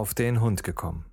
auf 0.00 0.14
den 0.14 0.40
Hund 0.40 0.64
gekommen. 0.64 1.04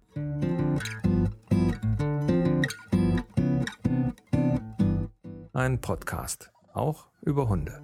Ein 5.51 5.81
Podcast, 5.81 6.53
auch 6.71 7.09
über 7.21 7.49
Hunde. 7.49 7.83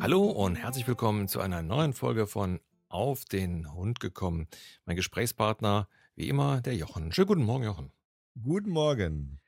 Hallo 0.00 0.24
und 0.24 0.56
herzlich 0.56 0.88
willkommen 0.88 1.28
zu 1.28 1.38
einer 1.38 1.62
neuen 1.62 1.92
Folge 1.92 2.26
von 2.26 2.58
Auf 2.88 3.24
den 3.24 3.72
Hund 3.72 4.00
gekommen. 4.00 4.48
Mein 4.84 4.96
Gesprächspartner, 4.96 5.86
wie 6.16 6.28
immer, 6.28 6.60
der 6.60 6.74
Jochen. 6.74 7.12
Schönen 7.12 7.28
guten 7.28 7.44
Morgen, 7.44 7.62
Jochen. 7.62 7.92
Guten 8.42 8.70
Morgen. 8.70 9.41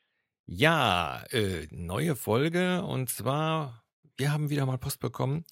Ja, 0.47 1.25
äh, 1.31 1.67
neue 1.71 2.17
Folge 2.17 2.83
und 2.83 3.09
zwar, 3.09 3.83
wir 4.19 4.31
haben 4.31 4.51
wieder 4.51 4.67
mal 4.67 4.77
Post 4.77 5.01
bekommen 5.01 5.47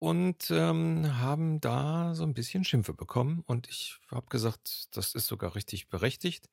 und 0.00 0.50
ähm, 0.50 1.20
haben 1.20 1.60
da 1.60 2.12
so 2.14 2.24
ein 2.24 2.34
bisschen 2.34 2.64
Schimpfe 2.64 2.92
bekommen 2.92 3.44
und 3.46 3.68
ich 3.68 4.00
habe 4.10 4.26
gesagt, 4.26 4.96
das 4.96 5.14
ist 5.14 5.28
sogar 5.28 5.54
richtig 5.54 5.88
berechtigt 5.88 6.50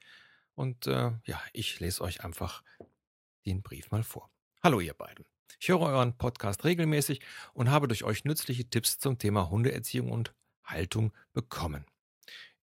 und 0.54 0.86
äh, 0.86 1.14
ja, 1.26 1.42
ich 1.52 1.80
lese 1.80 2.04
euch 2.04 2.24
einfach 2.24 2.64
den 3.48 3.64
Brief 3.64 3.90
mal 3.90 4.04
vor. 4.04 4.30
Hallo 4.62 4.80
ihr 4.80 4.94
beiden. 4.94 5.26
Ich 5.60 5.70
höre 5.70 5.82
euren 5.82 6.16
Podcast 6.16 6.64
regelmäßig 6.64 7.22
und 7.54 7.72
habe 7.72 7.88
durch 7.88 8.04
euch 8.04 8.24
nützliche 8.24 8.70
Tipps 8.70 9.00
zum 9.00 9.18
Thema 9.18 9.50
Hundeerziehung 9.50 10.12
und 10.12 10.36
Haltung 10.64 11.12
bekommen. 11.34 11.88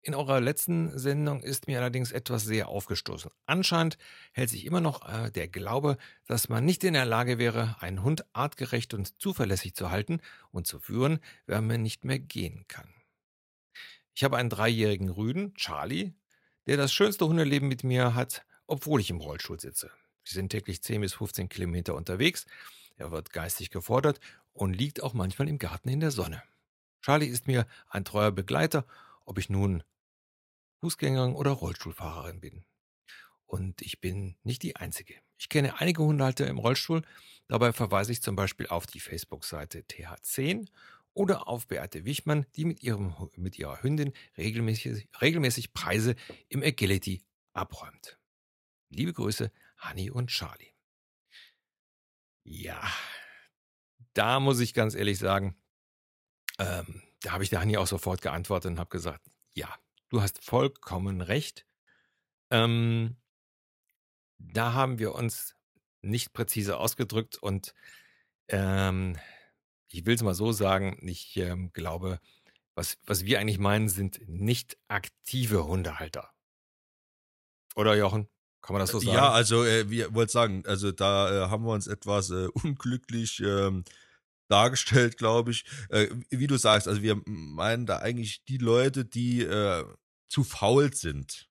In 0.05 0.15
eurer 0.15 0.41
letzten 0.41 0.97
Sendung 0.99 1.41
ist 1.43 1.67
mir 1.67 1.79
allerdings 1.79 2.11
etwas 2.11 2.43
sehr 2.43 2.67
aufgestoßen. 2.67 3.31
Anscheinend 3.45 3.97
hält 4.33 4.49
sich 4.49 4.65
immer 4.65 4.81
noch 4.81 5.07
äh, 5.07 5.31
der 5.31 5.47
Glaube, 5.47 5.97
dass 6.27 6.49
man 6.49 6.65
nicht 6.65 6.83
in 6.83 6.93
der 6.93 7.05
Lage 7.05 7.37
wäre, 7.37 7.77
einen 7.79 8.03
Hund 8.03 8.25
artgerecht 8.33 8.93
und 8.93 9.21
zuverlässig 9.21 9.75
zu 9.75 9.91
halten 9.91 10.19
und 10.51 10.67
zu 10.67 10.79
führen, 10.79 11.21
wenn 11.45 11.65
man 11.67 11.81
nicht 11.81 12.03
mehr 12.03 12.19
gehen 12.19 12.65
kann. 12.67 12.93
Ich 14.13 14.25
habe 14.25 14.35
einen 14.35 14.49
dreijährigen 14.49 15.07
Rüden, 15.07 15.53
Charlie, 15.55 16.11
der 16.67 16.75
das 16.75 16.91
schönste 16.91 17.25
Hundeleben 17.25 17.69
mit 17.69 17.85
mir 17.85 18.13
hat, 18.13 18.45
obwohl 18.67 18.99
ich 18.99 19.09
im 19.09 19.21
Rollstuhl 19.21 19.61
sitze. 19.61 19.89
Wir 20.25 20.33
sind 20.33 20.49
täglich 20.49 20.83
10 20.83 20.99
bis 20.99 21.13
15 21.13 21.47
Kilometer 21.47 21.95
unterwegs. 21.95 22.45
Er 22.97 23.11
wird 23.11 23.31
geistig 23.31 23.69
gefordert 23.69 24.19
und 24.51 24.73
liegt 24.73 25.01
auch 25.01 25.13
manchmal 25.13 25.47
im 25.47 25.59
Garten 25.59 25.87
in 25.87 26.01
der 26.01 26.11
Sonne. 26.11 26.43
Charlie 27.01 27.27
ist 27.27 27.47
mir 27.47 27.65
ein 27.89 28.03
treuer 28.03 28.31
Begleiter, 28.31 28.85
ob 29.25 29.37
ich 29.37 29.49
nun 29.49 29.81
Fußgängerin 30.83 31.33
oder 31.33 31.51
Rollstuhlfahrerin 31.51 32.41
bin. 32.41 32.65
Und 33.45 33.81
ich 33.81 34.01
bin 34.01 34.35
nicht 34.43 34.63
die 34.63 34.75
Einzige. 34.75 35.15
Ich 35.37 35.47
kenne 35.47 35.79
einige 35.79 36.03
Hundehalter 36.03 36.45
im 36.47 36.57
Rollstuhl. 36.57 37.03
Dabei 37.47 37.71
verweise 37.71 38.11
ich 38.11 38.21
zum 38.21 38.35
Beispiel 38.35 38.67
auf 38.67 38.85
die 38.85 38.99
Facebook-Seite 38.99 39.85
TH10 39.89 40.67
oder 41.13 41.47
auf 41.47 41.67
Beate 41.67 42.03
Wichmann, 42.03 42.45
die 42.57 42.65
mit, 42.65 42.83
ihrem, 42.83 43.15
mit 43.37 43.57
ihrer 43.57 43.81
Hündin 43.81 44.11
regelmäßig, 44.37 45.07
regelmäßig 45.21 45.71
Preise 45.71 46.17
im 46.49 46.61
Agility 46.61 47.23
abräumt. 47.53 48.19
Liebe 48.89 49.13
Grüße, 49.13 49.53
Hanni 49.77 50.11
und 50.11 50.31
Charlie. 50.31 50.73
Ja, 52.43 52.85
da 54.13 54.41
muss 54.41 54.59
ich 54.59 54.73
ganz 54.73 54.95
ehrlich 54.95 55.17
sagen, 55.17 55.55
ähm, 56.59 57.03
da 57.21 57.31
habe 57.31 57.45
ich 57.45 57.49
der 57.49 57.61
Hanni 57.61 57.77
auch 57.77 57.87
sofort 57.87 58.21
geantwortet 58.21 58.71
und 58.71 58.79
habe 58.79 58.89
gesagt, 58.89 59.21
ja, 59.53 59.73
Du 60.13 60.21
hast 60.21 60.43
vollkommen 60.45 61.21
recht. 61.21 61.65
Ähm, 62.51 63.17
da 64.37 64.73
haben 64.73 64.99
wir 64.99 65.15
uns 65.15 65.55
nicht 66.03 66.33
präzise 66.33 66.77
ausgedrückt 66.77 67.41
und 67.41 67.73
ähm, 68.47 69.17
ich 69.87 70.05
will 70.05 70.13
es 70.13 70.21
mal 70.21 70.35
so 70.35 70.51
sagen, 70.51 70.99
ich 71.01 71.35
ähm, 71.37 71.73
glaube, 71.73 72.19
was, 72.75 72.99
was 73.07 73.25
wir 73.25 73.39
eigentlich 73.39 73.57
meinen, 73.57 73.89
sind 73.89 74.19
nicht 74.27 74.77
aktive 74.87 75.65
Hundehalter. 75.65 76.29
Oder 77.75 77.95
Jochen? 77.95 78.27
Kann 78.61 78.75
man 78.75 78.81
das 78.81 78.91
so 78.91 78.99
sagen? 78.99 79.17
Ja, 79.17 79.31
also 79.31 79.65
äh, 79.65 79.89
wir 79.89 80.13
wollten 80.13 80.31
sagen, 80.31 80.63
also 80.67 80.91
da 80.91 81.45
äh, 81.45 81.49
haben 81.49 81.65
wir 81.65 81.73
uns 81.73 81.87
etwas 81.87 82.29
äh, 82.29 82.49
unglücklich 82.53 83.39
ähm, 83.39 83.83
dargestellt, 84.47 85.17
glaube 85.17 85.49
ich. 85.49 85.65
Äh, 85.89 86.09
wie 86.29 86.45
du 86.45 86.57
sagst, 86.57 86.87
also 86.87 87.01
wir 87.01 87.19
meinen 87.25 87.87
da 87.87 87.97
eigentlich 87.97 88.45
die 88.45 88.59
Leute, 88.59 89.05
die 89.05 89.41
äh, 89.41 89.83
zu 90.33 90.43
faul 90.43 90.91
sind, 90.93 91.47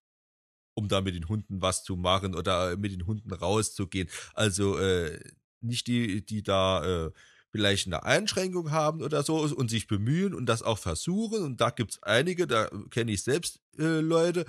um 0.74 0.88
da 0.88 1.00
mit 1.00 1.14
den 1.14 1.28
Hunden 1.28 1.62
was 1.62 1.84
zu 1.84 1.96
machen 1.96 2.34
oder 2.34 2.76
mit 2.76 2.90
den 2.90 3.06
Hunden 3.06 3.32
rauszugehen. 3.32 4.08
Also 4.34 4.76
äh, 4.76 5.20
nicht 5.60 5.86
die, 5.86 6.26
die 6.26 6.42
da 6.42 7.06
äh, 7.06 7.12
vielleicht 7.52 7.86
eine 7.86 8.02
Einschränkung 8.02 8.72
haben 8.72 9.00
oder 9.00 9.22
so 9.22 9.36
und 9.36 9.70
sich 9.70 9.86
bemühen 9.86 10.34
und 10.34 10.46
das 10.46 10.62
auch 10.64 10.78
versuchen. 10.78 11.44
Und 11.44 11.60
da 11.60 11.70
gibt 11.70 11.92
es 11.92 12.02
einige, 12.02 12.48
da 12.48 12.68
kenne 12.90 13.12
ich 13.12 13.22
selbst 13.22 13.60
äh, 13.78 14.00
Leute, 14.00 14.46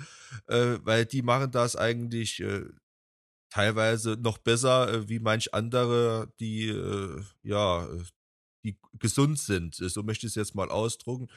äh, 0.48 0.78
weil 0.82 1.06
die 1.06 1.22
machen 1.22 1.52
das 1.52 1.76
eigentlich 1.76 2.40
äh, 2.40 2.64
teilweise 3.50 4.16
noch 4.16 4.38
besser 4.38 4.92
äh, 4.92 5.08
wie 5.08 5.20
manch 5.20 5.54
andere, 5.54 6.32
die 6.40 6.70
äh, 6.70 7.22
ja, 7.44 7.86
die 8.64 8.76
gesund 8.98 9.38
sind. 9.38 9.76
So 9.76 10.02
möchte 10.02 10.26
ich 10.26 10.32
es 10.32 10.36
jetzt 10.36 10.56
mal 10.56 10.70
ausdrücken. 10.70 11.28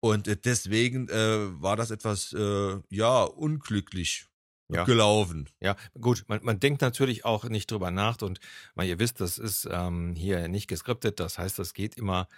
Und 0.00 0.28
äh, 0.28 0.36
deswegen 0.36 1.08
äh, 1.08 1.62
war 1.62 1.76
das 1.76 1.90
etwas, 1.90 2.32
äh, 2.32 2.78
ja, 2.90 3.22
unglücklich 3.22 4.28
ja. 4.68 4.84
gelaufen. 4.84 5.48
Ja, 5.60 5.76
gut, 6.00 6.24
man, 6.28 6.40
man 6.42 6.60
denkt 6.60 6.80
natürlich 6.82 7.24
auch 7.24 7.44
nicht 7.44 7.70
drüber 7.70 7.90
nach 7.90 8.20
und 8.22 8.40
weil 8.74 8.88
ihr 8.88 8.98
wisst, 8.98 9.20
das 9.20 9.38
ist 9.38 9.68
ähm, 9.70 10.14
hier 10.14 10.48
nicht 10.48 10.68
geskriptet, 10.68 11.20
das 11.20 11.38
heißt, 11.38 11.58
das 11.58 11.74
geht 11.74 11.96
immer, 11.96 12.28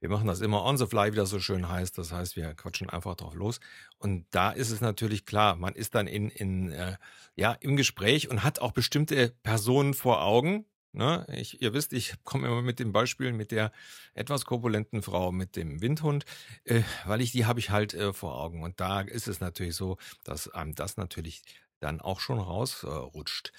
wir 0.00 0.08
machen 0.08 0.26
das 0.26 0.40
immer 0.40 0.64
on 0.64 0.76
the 0.76 0.86
fly, 0.86 1.12
wie 1.12 1.16
das 1.16 1.30
so 1.30 1.40
schön 1.40 1.68
heißt, 1.68 1.96
das 1.98 2.12
heißt, 2.12 2.36
wir 2.36 2.54
quatschen 2.54 2.90
einfach 2.90 3.16
drauf 3.16 3.34
los 3.34 3.60
und 3.98 4.26
da 4.30 4.50
ist 4.50 4.70
es 4.70 4.80
natürlich 4.80 5.26
klar, 5.26 5.56
man 5.56 5.74
ist 5.74 5.94
dann 5.94 6.06
in, 6.06 6.30
in 6.30 6.70
äh, 6.70 6.96
ja, 7.36 7.52
im 7.52 7.76
Gespräch 7.76 8.28
und 8.28 8.44
hat 8.44 8.60
auch 8.60 8.72
bestimmte 8.72 9.34
Personen 9.42 9.94
vor 9.94 10.22
Augen, 10.22 10.66
Ne? 10.94 11.26
Ich, 11.32 11.60
ihr 11.60 11.74
wisst, 11.74 11.92
ich 11.92 12.14
komme 12.22 12.46
immer 12.46 12.62
mit 12.62 12.78
dem 12.78 12.92
Beispiel 12.92 13.32
mit 13.32 13.50
der 13.50 13.72
etwas 14.14 14.44
korpulenten 14.44 15.02
Frau 15.02 15.32
mit 15.32 15.56
dem 15.56 15.80
Windhund, 15.80 16.24
äh, 16.64 16.82
weil 17.04 17.20
ich 17.20 17.32
die 17.32 17.46
habe 17.46 17.58
ich 17.58 17.70
halt 17.70 17.94
äh, 17.94 18.12
vor 18.12 18.40
Augen. 18.40 18.62
Und 18.62 18.80
da 18.80 19.00
ist 19.00 19.26
es 19.26 19.40
natürlich 19.40 19.74
so, 19.74 19.98
dass 20.22 20.48
einem 20.48 20.74
das 20.76 20.96
natürlich 20.96 21.42
dann 21.80 22.00
auch 22.00 22.20
schon 22.20 22.38
rausrutscht. 22.38 23.52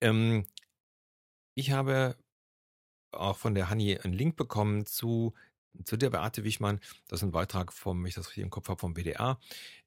Äh, 0.00 0.08
ähm, 0.08 0.46
ich 1.56 1.72
habe 1.72 2.16
auch 3.10 3.36
von 3.36 3.54
der 3.56 3.70
Hanni 3.70 3.98
einen 3.98 4.12
Link 4.12 4.36
bekommen 4.36 4.86
zu, 4.86 5.34
zu 5.84 5.96
der 5.96 6.10
Beate 6.10 6.44
Wichmann. 6.44 6.78
Das 7.08 7.20
ist 7.20 7.24
ein 7.24 7.32
Beitrag 7.32 7.72
vom, 7.72 8.06
ich 8.06 8.14
das 8.14 8.30
hier 8.30 8.44
im 8.44 8.50
Kopf 8.50 8.68
habe, 8.68 8.78
vom 8.78 8.94
WDR. 8.94 9.40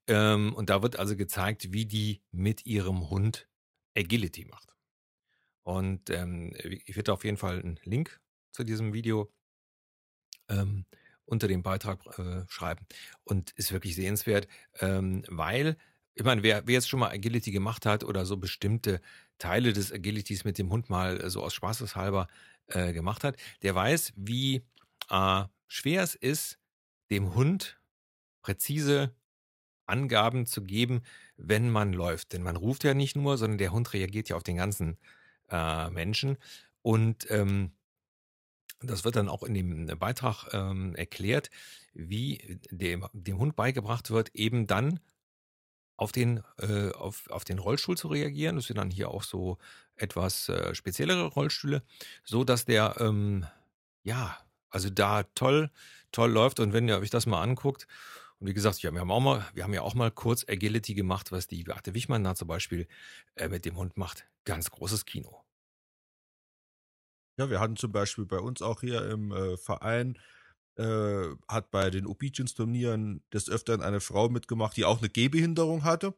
Ähm, 0.07 0.53
und 0.53 0.69
da 0.69 0.81
wird 0.81 0.97
also 0.97 1.16
gezeigt, 1.16 1.72
wie 1.72 1.85
die 1.85 2.22
mit 2.31 2.66
ihrem 2.66 3.09
Hund 3.09 3.47
Agility 3.96 4.46
macht. 4.46 4.75
Und 5.64 6.10
ähm, 6.10 6.54
ich 6.86 6.96
werde 6.96 7.14
auf 7.14 7.24
jeden 7.24 7.38
Fall 7.38 7.60
einen 7.60 7.80
Link 7.84 8.20
zu 8.52 8.64
diesem 8.64 8.94
Video 8.94 9.32
ähm, 10.50 10.86
unter 11.26 11.48
dem 11.48 11.64
Beitrag 11.64 12.06
äh, 12.20 12.46
schreiben. 12.50 12.86
Und 13.24 13.52
ist 13.52 13.72
wirklich 13.72 13.96
sehenswert, 13.96 14.48
ähm, 14.80 15.24
weil, 15.28 15.78
ich 16.14 16.24
meine, 16.24 16.44
wer, 16.44 16.68
wer 16.68 16.74
jetzt 16.74 16.90
schon 16.90 17.00
mal 17.00 17.12
Agility 17.12 17.52
gemacht 17.52 17.86
hat 17.86 18.04
oder 18.04 18.26
so 18.26 18.38
bestimmte 18.38 19.02
Teile 19.38 19.74
des 19.74 19.92
Agilities 19.92 20.44
mit 20.44 20.58
dem 20.58 20.70
Hund 20.72 20.90
mal 20.90 21.30
so 21.30 21.44
aus 21.44 21.54
Spaßeshalber 21.54 22.28
äh, 22.68 22.94
gemacht 22.94 23.24
hat, 23.24 23.38
der 23.62 23.76
weiß, 23.76 24.14
wie 24.16 24.64
äh, 25.10 25.44
schwer 25.68 26.04
es 26.04 26.16
ist, 26.16 26.60
dem 27.12 27.36
Hund 27.36 27.80
präzise 28.42 29.16
Angaben 29.86 30.46
zu 30.46 30.64
geben, 30.64 31.02
wenn 31.38 31.70
man 31.70 31.94
läuft. 31.94 32.34
Denn 32.34 32.44
man 32.44 32.56
ruft 32.56 32.84
ja 32.84 32.94
nicht 32.94 33.16
nur, 33.16 33.38
sondern 33.38 33.58
der 33.58 33.72
Hund 33.72 33.94
reagiert 33.94 34.30
ja 34.30 34.36
auf 34.36 34.44
den 34.44 34.58
ganzen 34.58 34.98
äh, 35.51 35.89
Menschen. 35.89 36.38
Und 36.81 37.30
ähm, 37.30 37.71
das 38.81 39.03
wird 39.03 39.15
dann 39.15 39.30
auch 39.30 39.44
in 39.44 39.53
dem 39.53 39.86
Beitrag 40.00 40.53
ähm, 40.53 40.95
erklärt, 40.95 41.50
wie 41.94 42.59
dem, 42.71 43.06
dem 43.13 43.38
Hund 43.38 43.56
beigebracht 43.56 44.09
wird, 44.09 44.33
eben 44.33 44.68
dann 44.68 45.00
auf 45.98 46.12
den, 46.12 46.44
äh, 46.57 46.89
auf, 46.94 47.30
auf 47.30 47.44
den 47.44 47.59
Rollstuhl 47.59 47.95
zu 47.95 48.07
reagieren. 48.07 48.56
Das 48.56 48.65
sind 48.65 48.77
dann 48.77 48.89
hier 48.89 49.09
auch 49.12 49.24
so 49.24 49.59
etwas 49.95 50.50
äh, 50.50 50.74
speziellere 50.74 51.25
Rollstühle, 51.27 51.83
so 52.24 52.44
dass 52.44 52.65
der, 52.65 52.95
ähm, 53.00 53.45
ja, 54.04 54.36
also 54.69 54.89
da 54.89 55.24
toll, 55.36 55.69
toll 56.12 56.31
läuft. 56.31 56.59
Und 56.59 56.74
wenn 56.74 56.88
ihr 56.88 56.97
euch 56.97 57.12
das 57.12 57.27
mal 57.27 57.44
anguckt, 57.44 57.88
und 58.42 58.48
wie 58.48 58.54
gesagt, 58.56 58.82
ja, 58.82 58.92
wir 58.92 59.02
haben 59.02 59.12
auch 59.12 59.20
mal, 59.20 59.46
wir 59.54 59.64
haben 59.64 59.74
ja 59.74 59.84
auch 59.84 59.94
mal 59.94 60.10
kurz 60.10 60.44
Agility 60.50 60.96
gemacht, 60.96 61.32
was 61.32 61.46
die 61.46 61.64
Beate 61.64 61.94
Wichmann 61.94 62.24
da 62.24 62.34
zum 62.34 62.48
Beispiel 62.48 62.88
äh, 63.36 63.48
mit 63.48 63.66
dem 63.66 63.78
Hund 63.78 63.98
macht. 63.98 64.28
Ganz 64.46 64.72
großes 64.72 65.06
Kino. 65.06 65.44
Ja, 67.38 67.52
wir 67.52 67.60
hatten 67.60 67.76
zum 67.76 67.92
Beispiel 67.92 68.26
bei 68.26 68.40
uns 68.40 68.64
auch 68.64 68.82
hier 68.82 69.08
im 69.12 69.32
äh, 69.32 69.58
Verein, 69.58 70.18
äh, 70.76 71.28
hat 71.48 71.70
bei 71.70 71.92
den 71.92 72.08
Obedience-Turnieren 72.08 73.24
des 73.32 73.48
Öfteren 73.48 73.84
eine 73.84 74.00
Frau 74.00 74.28
mitgemacht, 74.28 74.76
die 74.76 74.86
auch 74.86 74.98
eine 74.98 75.10
Gehbehinderung 75.10 75.84
hatte. 75.84 76.16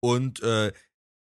Und 0.00 0.42
äh, 0.42 0.72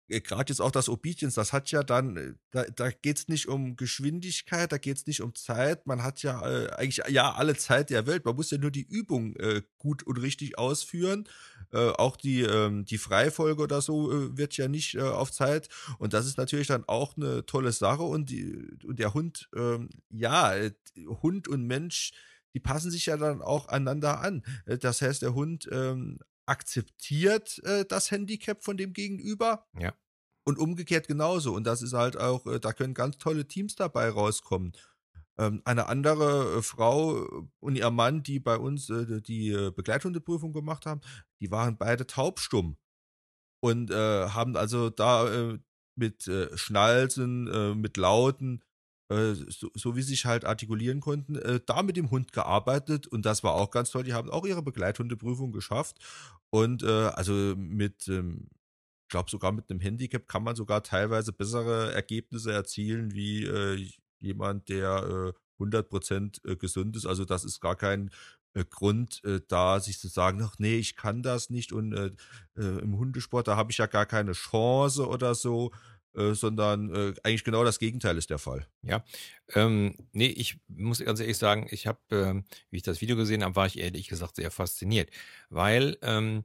gerade 0.08 0.52
jetzt 0.52 0.62
auch 0.62 0.72
das 0.72 0.88
Obedience, 0.90 1.36
das 1.36 1.52
hat 1.52 1.70
ja 1.72 1.84
dann, 1.84 2.18
äh, 2.18 2.34
da, 2.52 2.64
da 2.64 2.90
geht 2.90 3.18
es 3.18 3.28
nicht 3.28 3.48
um 3.48 3.76
Geschwindigkeit, 3.76 4.72
da 4.72 4.78
geht 4.78 4.98
es 4.98 5.06
nicht 5.06 5.22
um 5.22 5.36
Zeit. 5.36 5.86
Man 5.86 6.04
hat 6.04 6.24
ja 6.24 6.42
äh, 6.48 6.70
eigentlich 6.72 7.02
ja 7.10 7.34
alle 7.34 7.56
Zeit 7.58 7.90
der 7.90 8.08
Welt. 8.08 8.26
Man 8.26 8.36
muss 8.36 8.52
ja 8.52 8.58
nur 8.58 8.72
die 8.72 8.88
Übung 8.88 9.36
äh, 9.36 9.62
gut 9.78 10.04
und 10.04 10.18
richtig 10.18 10.58
ausführen. 10.58 11.28
Äh, 11.74 11.90
auch 11.90 12.16
die, 12.16 12.42
ähm, 12.42 12.86
die 12.86 12.98
Freifolge 12.98 13.62
oder 13.62 13.82
so 13.82 14.12
äh, 14.12 14.38
wird 14.38 14.56
ja 14.56 14.68
nicht 14.68 14.98
auf 14.98 15.32
Zeit. 15.32 15.68
Und 16.00 16.14
das 16.14 16.26
ist 16.26 16.38
natürlich 16.38 16.68
dann 16.68 16.86
auch 16.88 17.18
eine 17.18 17.46
tolle 17.46 17.74
Sache. 17.74 18.04
Und, 18.04 18.30
die, 18.30 18.78
und 18.86 19.00
der 19.00 19.14
Hund, 19.14 19.50
ähm, 19.56 19.90
ja, 20.10 20.54
Hund 21.22 21.48
und 21.48 21.68
Mensch, 21.68 22.14
die 22.54 22.60
passen 22.60 22.92
sich 22.92 23.08
ja 23.08 23.18
dann 23.18 23.42
auch 23.42 23.68
einander 23.68 24.22
an. 24.22 24.44
Das 24.66 25.02
heißt, 25.02 25.22
der 25.22 25.36
Hund 25.36 25.68
ähm, 25.72 26.20
akzeptiert 26.48 27.62
äh, 27.64 27.86
das 27.86 28.10
Handicap 28.10 28.64
von 28.64 28.78
dem 28.78 28.94
Gegenüber. 28.94 29.68
Ja. 29.80 29.94
Und 30.44 30.58
umgekehrt 30.58 31.08
genauso. 31.08 31.54
Und 31.54 31.66
das 31.66 31.82
ist 31.82 31.94
halt 31.94 32.18
auch, 32.18 32.46
äh, 32.46 32.60
da 32.60 32.74
können 32.74 32.94
ganz 32.94 33.18
tolle 33.18 33.48
Teams 33.48 33.76
dabei 33.76 34.10
rauskommen. 34.10 34.72
Ähm, 35.38 35.62
eine 35.66 35.88
andere 35.88 36.58
äh, 36.58 36.62
Frau 36.62 37.28
und 37.60 37.76
ihr 37.76 37.92
Mann, 37.92 38.24
die 38.24 38.40
bei 38.40 38.58
uns 38.58 38.90
äh, 38.90 39.22
die 39.22 39.50
äh, 39.50 39.72
Begleithundeprüfung 39.72 40.54
gemacht 40.54 40.86
haben, 40.86 41.02
die 41.42 41.52
waren 41.52 41.78
beide 41.78 42.08
taubstumm. 42.08 42.78
Und 43.60 43.92
äh, 43.92 44.30
haben 44.30 44.56
also 44.56 44.90
da 44.90 45.58
mit 45.96 46.30
Schnalzen, 46.54 47.80
mit 47.82 47.98
Lauten 47.98 48.62
äh, 49.10 49.36
so, 49.36 49.70
so, 49.74 49.96
wie 49.96 50.02
sie 50.02 50.10
sich 50.10 50.26
halt 50.26 50.44
artikulieren 50.44 51.00
konnten, 51.00 51.36
äh, 51.38 51.62
da 51.66 51.82
mit 51.82 51.96
dem 51.96 52.12
Hund 52.12 52.34
gearbeitet 52.34 53.08
und 53.08 53.26
das 53.26 53.42
war 53.44 53.54
auch 53.54 53.72
ganz 53.72 53.90
toll. 53.90 54.04
Die 54.04 54.14
haben 54.14 54.30
auch 54.30 54.46
ihre 54.46 54.62
Begleithundeprüfung 54.62 55.54
geschafft 55.54 55.98
und 56.50 56.84
äh, 56.84 56.88
also 56.88 57.34
mit, 57.56 58.08
ähm, 58.10 58.50
ich 59.04 59.10
glaube 59.10 59.30
sogar 59.30 59.54
mit 59.54 59.70
einem 59.70 59.80
Handicap 59.80 60.28
kann 60.28 60.44
man 60.44 60.58
sogar 60.58 60.84
teilweise 60.84 61.32
bessere 61.32 61.94
Ergebnisse 61.94 62.52
erzielen 62.52 63.14
wie 63.14 63.46
äh, 63.46 63.90
jemand, 64.20 64.68
der 64.68 65.34
äh, 65.34 65.64
100% 65.64 66.46
äh, 66.46 66.56
gesund 66.58 66.98
ist. 66.98 67.06
Also 67.06 67.24
das 67.24 67.46
ist 67.46 67.62
gar 67.62 67.76
kein 67.76 68.12
Grund, 68.72 69.22
da 69.50 69.80
sich 69.80 70.00
zu 70.00 70.08
sagen, 70.08 70.42
ach 70.42 70.56
nee, 70.58 70.78
ich 70.78 70.96
kann 70.96 71.22
das 71.22 71.52
nicht 71.52 71.74
und 71.74 71.94
im 72.56 72.98
Hundesport, 72.98 73.48
da 73.48 73.56
habe 73.56 73.70
ich 73.72 73.78
ja 73.78 73.86
gar 73.86 74.08
keine 74.08 74.32
Chance 74.32 75.08
oder 75.08 75.36
so. 75.36 75.72
Äh, 76.18 76.34
sondern 76.34 76.90
äh, 76.96 77.14
eigentlich 77.22 77.44
genau 77.44 77.64
das 77.64 77.78
Gegenteil 77.78 78.18
ist 78.18 78.32
der 78.32 78.40
Fall. 78.40 78.66
Ja, 78.82 79.06
ähm, 79.54 79.94
nee, 80.14 80.26
ich 80.26 80.58
muss 80.68 81.00
ganz 81.00 81.20
ehrlich 81.20 81.38
sagen, 81.38 81.68
ich 81.70 81.86
habe, 81.86 82.00
ähm, 82.10 82.44
wie 82.72 82.78
ich 82.78 82.84
das 82.84 83.02
Video 83.02 83.16
gesehen 83.16 83.44
habe, 83.44 83.56
war 83.56 83.68
ich 83.68 83.78
ehrlich 83.78 84.08
gesagt 84.08 84.38
sehr 84.38 84.50
fasziniert, 84.50 85.12
weil 85.50 85.96
ähm, 86.02 86.44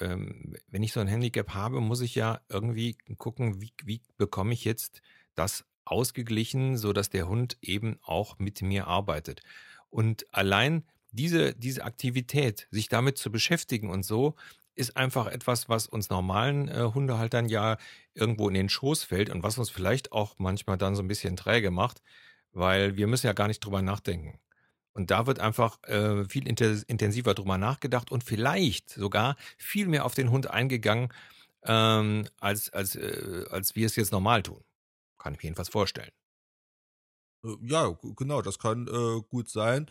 ähm, 0.00 0.56
wenn 0.66 0.82
ich 0.82 0.92
so 0.92 0.98
ein 0.98 1.06
Handicap 1.06 1.54
habe, 1.54 1.80
muss 1.80 2.00
ich 2.00 2.16
ja 2.16 2.40
irgendwie 2.48 2.96
gucken, 3.16 3.60
wie, 3.60 3.72
wie 3.84 4.00
bekomme 4.16 4.54
ich 4.54 4.64
jetzt 4.64 5.02
das 5.36 5.64
ausgeglichen, 5.84 6.76
sodass 6.76 7.10
der 7.10 7.28
Hund 7.28 7.58
eben 7.62 7.96
auch 8.02 8.40
mit 8.40 8.60
mir 8.60 8.88
arbeitet. 8.88 9.42
Und 9.88 10.26
allein 10.34 10.84
diese, 11.12 11.54
diese 11.54 11.84
Aktivität, 11.84 12.66
sich 12.72 12.88
damit 12.88 13.18
zu 13.18 13.30
beschäftigen 13.30 13.88
und 13.88 14.04
so, 14.04 14.34
ist 14.74 14.96
einfach 14.96 15.26
etwas, 15.26 15.68
was 15.68 15.86
uns 15.86 16.10
normalen 16.10 16.68
äh, 16.68 16.90
Hundehaltern 16.94 17.48
ja 17.48 17.76
irgendwo 18.14 18.48
in 18.48 18.54
den 18.54 18.68
Schoß 18.68 19.04
fällt 19.04 19.30
und 19.30 19.42
was 19.42 19.58
uns 19.58 19.70
vielleicht 19.70 20.12
auch 20.12 20.34
manchmal 20.38 20.78
dann 20.78 20.94
so 20.94 21.02
ein 21.02 21.08
bisschen 21.08 21.36
träge 21.36 21.70
macht, 21.70 22.02
weil 22.52 22.96
wir 22.96 23.06
müssen 23.06 23.26
ja 23.26 23.32
gar 23.32 23.48
nicht 23.48 23.60
drüber 23.60 23.82
nachdenken. 23.82 24.38
Und 24.92 25.10
da 25.10 25.26
wird 25.26 25.38
einfach 25.38 25.82
äh, 25.84 26.24
viel 26.28 26.48
intensiver 26.48 27.34
drüber 27.34 27.58
nachgedacht 27.58 28.10
und 28.10 28.24
vielleicht 28.24 28.90
sogar 28.90 29.36
viel 29.56 29.86
mehr 29.86 30.04
auf 30.04 30.14
den 30.14 30.30
Hund 30.30 30.50
eingegangen, 30.50 31.12
ähm, 31.64 32.26
als, 32.38 32.70
als, 32.70 32.96
äh, 32.96 33.44
als 33.50 33.76
wir 33.76 33.86
es 33.86 33.96
jetzt 33.96 34.12
normal 34.12 34.42
tun. 34.42 34.62
Kann 35.18 35.34
ich 35.34 35.38
mir 35.38 35.44
jedenfalls 35.44 35.68
vorstellen. 35.68 36.10
Äh, 37.44 37.56
ja, 37.62 37.96
genau, 38.16 38.42
das 38.42 38.58
kann 38.58 38.88
äh, 38.88 39.22
gut 39.28 39.48
sein 39.48 39.90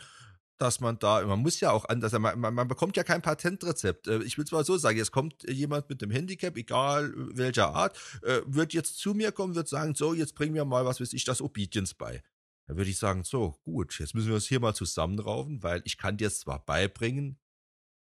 dass 0.59 0.81
man 0.81 0.99
da, 0.99 1.25
man 1.25 1.39
muss 1.39 1.59
ja 1.61 1.71
auch 1.71 1.85
anders, 1.85 2.11
man, 2.11 2.39
man, 2.39 2.53
man 2.53 2.67
bekommt 2.67 2.97
ja 2.97 3.03
kein 3.03 3.21
Patentrezept. 3.21 4.07
Äh, 4.07 4.23
ich 4.23 4.37
will 4.37 4.45
es 4.45 4.51
mal 4.51 4.65
so 4.65 4.77
sagen, 4.77 4.97
jetzt 4.97 5.11
kommt 5.11 5.49
jemand 5.49 5.89
mit 5.89 6.03
einem 6.03 6.11
Handicap, 6.11 6.55
egal 6.57 7.13
äh, 7.13 7.37
welcher 7.37 7.73
Art, 7.73 7.97
äh, 8.23 8.41
wird 8.45 8.73
jetzt 8.73 8.97
zu 8.97 9.13
mir 9.13 9.31
kommen, 9.31 9.55
wird 9.55 9.69
sagen, 9.69 9.95
so, 9.95 10.13
jetzt 10.13 10.35
bring 10.35 10.51
mir 10.51 10.65
mal, 10.65 10.85
was 10.85 10.99
weiß 10.99 11.13
ich, 11.13 11.23
das 11.23 11.41
Obedience 11.41 11.93
bei. 11.93 12.21
Dann 12.67 12.77
würde 12.77 12.89
ich 12.89 12.99
sagen, 12.99 13.23
so, 13.23 13.55
gut, 13.63 13.97
jetzt 13.99 14.13
müssen 14.13 14.27
wir 14.27 14.35
uns 14.35 14.47
hier 14.47 14.59
mal 14.59 14.75
zusammenraufen, 14.75 15.63
weil 15.63 15.81
ich 15.85 15.97
kann 15.97 16.17
dir 16.17 16.27
es 16.27 16.41
zwar 16.41 16.63
beibringen, 16.65 17.39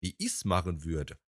wie 0.02 0.14
ich 0.18 0.26
es 0.26 0.44
machen 0.44 0.84
würde, 0.84 1.18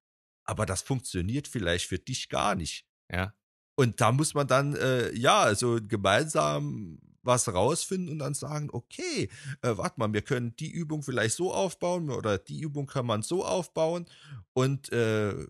aber 0.44 0.66
das 0.66 0.82
funktioniert 0.82 1.46
vielleicht 1.46 1.86
für 1.86 1.98
dich 1.98 2.28
gar 2.28 2.54
nicht. 2.54 2.86
Ja. 3.10 3.34
Und 3.74 4.00
da 4.00 4.12
muss 4.12 4.34
man 4.34 4.46
dann, 4.48 4.74
äh, 4.76 5.14
ja, 5.14 5.54
so 5.54 5.78
gemeinsam 5.80 6.98
was 7.22 7.52
rausfinden 7.52 8.10
und 8.10 8.18
dann 8.18 8.34
sagen, 8.34 8.68
okay, 8.72 9.28
äh, 9.62 9.76
warte 9.76 9.98
mal, 9.98 10.12
wir 10.12 10.22
können 10.22 10.56
die 10.56 10.70
Übung 10.70 11.02
vielleicht 11.02 11.36
so 11.36 11.52
aufbauen 11.52 12.10
oder 12.10 12.38
die 12.38 12.60
Übung 12.60 12.86
kann 12.86 13.06
man 13.06 13.22
so 13.22 13.44
aufbauen 13.44 14.06
und 14.52 14.92
äh, 14.92 15.46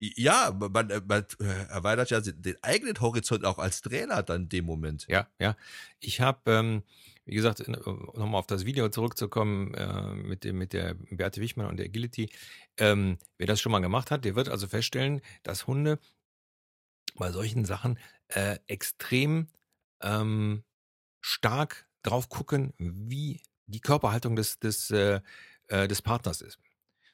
ja, 0.00 0.56
man, 0.58 0.90
äh, 0.90 1.02
man 1.06 1.26
äh, 1.40 1.44
erweitert 1.68 2.10
ja 2.10 2.20
den 2.20 2.56
eigenen 2.62 2.98
Horizont 3.00 3.44
auch 3.44 3.58
als 3.58 3.82
Trainer 3.82 4.22
dann 4.22 4.42
in 4.42 4.48
dem 4.48 4.64
Moment. 4.64 5.06
Ja, 5.08 5.28
ja. 5.38 5.56
Ich 6.00 6.20
habe, 6.22 6.50
ähm, 6.50 6.82
wie 7.26 7.34
gesagt, 7.34 7.60
äh, 7.60 7.70
nochmal 7.70 8.36
auf 8.38 8.46
das 8.46 8.64
Video 8.64 8.88
zurückzukommen 8.88 9.74
äh, 9.74 10.14
mit, 10.14 10.44
dem, 10.44 10.56
mit 10.56 10.72
der 10.72 10.94
Beate 11.10 11.40
Wichmann 11.42 11.66
und 11.66 11.76
der 11.76 11.86
Agility. 11.86 12.30
Ähm, 12.78 13.18
wer 13.36 13.46
das 13.46 13.60
schon 13.60 13.72
mal 13.72 13.80
gemacht 13.80 14.10
hat, 14.10 14.24
der 14.24 14.36
wird 14.36 14.48
also 14.48 14.66
feststellen, 14.66 15.20
dass 15.42 15.66
Hunde 15.66 15.98
bei 17.16 17.30
solchen 17.30 17.66
Sachen 17.66 17.98
äh, 18.28 18.58
extrem 18.68 19.48
ähm, 20.00 20.62
stark 21.20 21.86
drauf 22.02 22.28
gucken, 22.28 22.72
wie 22.78 23.40
die 23.66 23.80
Körperhaltung 23.80 24.36
des, 24.36 24.58
des, 24.58 24.90
äh, 24.90 25.20
äh, 25.68 25.88
des 25.88 26.02
Partners 26.02 26.40
ist. 26.40 26.58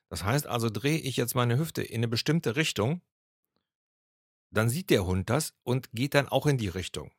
Das 0.08 0.25
heißt 0.25 0.47
also, 0.47 0.70
drehe 0.70 0.99
ich 0.99 1.17
jetzt 1.17 1.35
meine 1.35 1.58
Hüfte 1.58 1.82
in 1.82 1.97
eine 1.97 2.08
bestimmte 2.08 2.56
Richtung, 2.56 3.00
dann 4.50 4.69
sieht 4.69 4.91
der 4.91 5.05
Hund 5.05 5.29
das 5.29 5.55
und 5.64 5.91
geht 5.93 6.14
dann 6.14 6.29
auch 6.29 6.47
in 6.47 6.58
die 6.58 6.69
Richtung. 6.69 7.11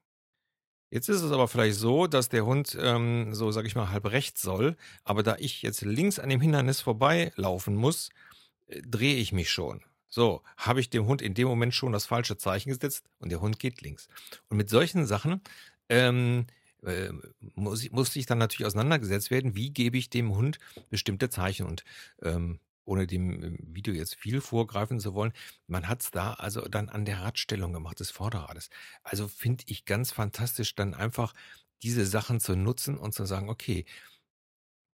Jetzt 0.89 1.09
ist 1.09 1.21
es 1.21 1.31
aber 1.31 1.49
vielleicht 1.49 1.77
so, 1.77 2.07
dass 2.07 2.29
der 2.29 2.45
Hund 2.45 2.77
ähm, 2.79 3.33
so, 3.33 3.51
sag 3.51 3.65
ich 3.65 3.75
mal, 3.75 3.89
halb 3.89 4.05
rechts 4.05 4.41
soll, 4.41 4.77
aber 5.03 5.21
da 5.21 5.35
ich 5.37 5.61
jetzt 5.61 5.81
links 5.81 6.17
an 6.17 6.29
dem 6.29 6.39
Hindernis 6.39 6.79
vorbeilaufen 6.79 7.75
muss, 7.75 8.09
äh, 8.67 8.81
drehe 8.81 9.15
ich 9.15 9.33
mich 9.33 9.51
schon. 9.51 9.83
So, 10.07 10.41
habe 10.55 10.79
ich 10.79 10.89
dem 10.89 11.05
Hund 11.05 11.21
in 11.21 11.33
dem 11.33 11.49
Moment 11.49 11.73
schon 11.73 11.91
das 11.91 12.05
falsche 12.05 12.37
Zeichen 12.37 12.69
gesetzt 12.69 13.03
und 13.19 13.29
der 13.29 13.41
Hund 13.41 13.59
geht 13.59 13.81
links. 13.81 14.07
Und 14.47 14.55
mit 14.55 14.69
solchen 14.69 15.05
Sachen 15.05 15.41
ähm, 15.89 16.47
äh, 16.87 17.11
muss, 17.55 17.89
muss 17.91 18.13
sich 18.13 18.25
dann 18.25 18.37
natürlich 18.37 18.65
auseinandergesetzt 18.65 19.31
werden, 19.31 19.55
wie 19.55 19.71
gebe 19.71 19.97
ich 19.97 20.09
dem 20.09 20.35
Hund 20.35 20.57
bestimmte 20.89 21.29
Zeichen 21.29 21.65
und 21.65 21.83
ähm, 22.21 22.59
ohne 22.85 23.05
dem 23.05 23.43
ähm, 23.43 23.57
Video 23.61 23.93
jetzt 23.93 24.15
viel 24.15 24.41
vorgreifen 24.41 24.99
zu 24.99 25.13
wollen, 25.13 25.33
man 25.67 25.87
hat 25.87 26.01
es 26.01 26.11
da 26.11 26.33
also 26.33 26.61
dann 26.61 26.89
an 26.89 27.05
der 27.05 27.21
Radstellung 27.21 27.73
gemacht 27.73 27.99
des 27.99 28.11
Vorderrades. 28.11 28.69
Also 29.03 29.27
finde 29.27 29.65
ich 29.67 29.85
ganz 29.85 30.11
fantastisch, 30.11 30.73
dann 30.75 30.93
einfach 30.93 31.33
diese 31.83 32.05
Sachen 32.05 32.39
zu 32.39 32.55
nutzen 32.55 32.97
und 32.97 33.13
zu 33.13 33.25
sagen, 33.25 33.49
okay, 33.49 33.85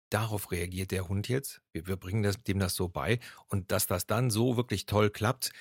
darauf 0.10 0.52
reagiert 0.52 0.92
der 0.92 1.08
Hund 1.08 1.28
jetzt, 1.28 1.62
wir, 1.74 1.88
wir 1.88 1.98
bringen 1.98 2.24
das, 2.24 2.42
dem 2.44 2.60
das 2.60 2.76
so 2.76 2.88
bei 2.90 3.20
und 3.48 3.72
dass 3.72 3.88
das 3.88 4.08
dann 4.08 4.32
so 4.32 4.58
wirklich 4.58 4.86
toll 4.86 5.10
klappt, 5.10 5.52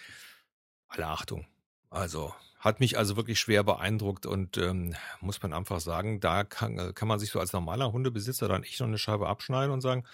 alle 0.89 1.07
Achtung. 1.07 1.47
Also 1.91 2.33
hat 2.61 2.79
mich 2.79 2.99
also 2.99 3.17
wirklich 3.17 3.41
schwer 3.41 3.65
beeindruckt 3.65 4.27
und 4.27 4.59
ähm, 4.59 4.95
muss 5.21 5.43
man 5.43 5.55
einfach 5.55 5.81
sagen, 5.81 6.21
da 6.21 6.45
kann, 6.45 6.79
äh, 6.79 6.93
kann 6.93 7.09
man 7.09 7.19
sich 7.19 7.31
so 7.31 7.41
als 7.41 7.55
normaler 7.55 7.91
Hundebesitzer 7.91 8.49
dann 8.49 8.63
echt 8.63 8.79
noch 8.81 8.87
eine 8.87 8.99
Scheibe 8.99 9.29
abschneiden 9.29 9.73
und 9.73 9.81
sagen, 9.81 10.05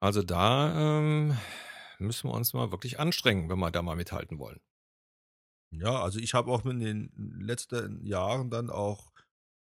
also 0.00 0.22
da 0.22 0.98
ähm, 0.98 1.36
müssen 1.98 2.30
wir 2.30 2.34
uns 2.34 2.54
mal 2.54 2.70
wirklich 2.70 3.00
anstrengen, 3.00 3.48
wenn 3.50 3.58
wir 3.58 3.72
da 3.72 3.82
mal 3.82 3.96
mithalten 3.96 4.38
wollen. 4.38 4.60
Ja, 5.72 6.00
also 6.02 6.20
ich 6.20 6.34
habe 6.34 6.52
auch 6.52 6.64
in 6.64 6.78
den 6.78 7.12
letzten 7.40 8.06
Jahren 8.06 8.48
dann 8.48 8.70
auch, 8.70 9.12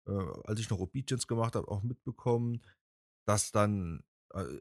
äh, 0.08 0.12
als 0.44 0.60
ich 0.60 0.70
noch 0.70 0.80
Obedience 0.80 1.26
gemacht 1.26 1.56
habe, 1.56 1.68
auch 1.68 1.82
mitbekommen, 1.82 2.62
dass 3.26 3.52
dann 3.52 4.04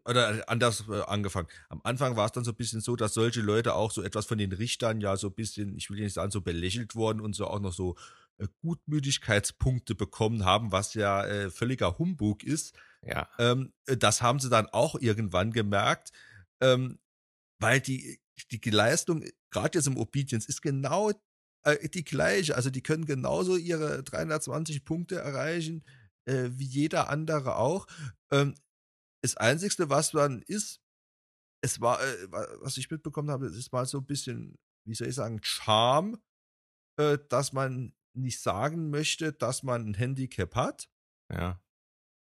oder 0.04 0.48
anders 0.48 0.84
äh, 0.88 1.00
angefangen. 1.02 1.48
Am 1.68 1.80
Anfang 1.82 2.16
war 2.16 2.26
es 2.26 2.32
dann 2.32 2.44
so 2.44 2.52
ein 2.52 2.56
bisschen 2.56 2.80
so, 2.80 2.94
dass 2.96 3.14
solche 3.14 3.40
Leute 3.40 3.74
auch 3.74 3.90
so 3.90 4.02
etwas 4.02 4.26
von 4.26 4.38
den 4.38 4.52
Richtern 4.52 5.00
ja 5.00 5.16
so 5.16 5.28
ein 5.28 5.34
bisschen, 5.34 5.76
ich 5.76 5.90
will 5.90 6.00
nicht 6.00 6.14
sagen, 6.14 6.30
so 6.30 6.40
belächelt 6.40 6.94
worden 6.94 7.20
und 7.20 7.34
so 7.34 7.46
auch 7.48 7.60
noch 7.60 7.72
so 7.72 7.96
äh, 8.38 8.46
Gutmütigkeitspunkte 8.62 9.94
bekommen 9.94 10.44
haben, 10.44 10.70
was 10.70 10.94
ja 10.94 11.24
äh, 11.24 11.50
völliger 11.50 11.98
Humbug 11.98 12.44
ist. 12.44 12.76
Ja. 13.02 13.28
Ähm, 13.38 13.72
das 13.86 14.22
haben 14.22 14.38
sie 14.38 14.48
dann 14.48 14.68
auch 14.68 14.94
irgendwann 15.00 15.52
gemerkt, 15.52 16.12
ähm, 16.60 16.98
weil 17.58 17.80
die, 17.80 18.20
die 18.50 18.70
Leistung, 18.70 19.24
gerade 19.50 19.78
jetzt 19.78 19.86
im 19.86 19.96
Obedience, 19.96 20.46
ist 20.46 20.62
genau 20.62 21.10
äh, 21.64 21.88
die 21.88 22.04
gleiche. 22.04 22.54
Also 22.54 22.70
die 22.70 22.82
können 22.82 23.06
genauso 23.06 23.56
ihre 23.56 24.04
320 24.04 24.84
Punkte 24.84 25.16
erreichen, 25.16 25.84
äh, 26.26 26.50
wie 26.52 26.64
jeder 26.64 27.10
andere 27.10 27.56
auch. 27.56 27.86
Ähm, 28.30 28.54
das 29.24 29.36
Einzige, 29.36 29.90
was 29.90 30.10
dann 30.12 30.42
ist, 30.42 30.80
es 31.62 31.80
war, 31.80 32.00
äh, 32.02 32.32
was 32.60 32.76
ich 32.76 32.90
mitbekommen 32.90 33.30
habe, 33.30 33.46
es 33.46 33.56
ist 33.56 33.72
mal 33.72 33.86
so 33.86 33.98
ein 33.98 34.06
bisschen, 34.06 34.58
wie 34.86 34.94
soll 34.94 35.08
ich 35.08 35.14
sagen, 35.14 35.40
Charme 35.42 36.18
äh, 36.96 37.18
dass 37.28 37.52
man 37.52 37.92
nicht 38.14 38.40
sagen 38.40 38.90
möchte, 38.90 39.32
dass 39.32 39.62
man 39.62 39.86
ein 39.86 39.94
Handicap 39.94 40.54
hat. 40.54 40.88
Ja. 41.32 41.60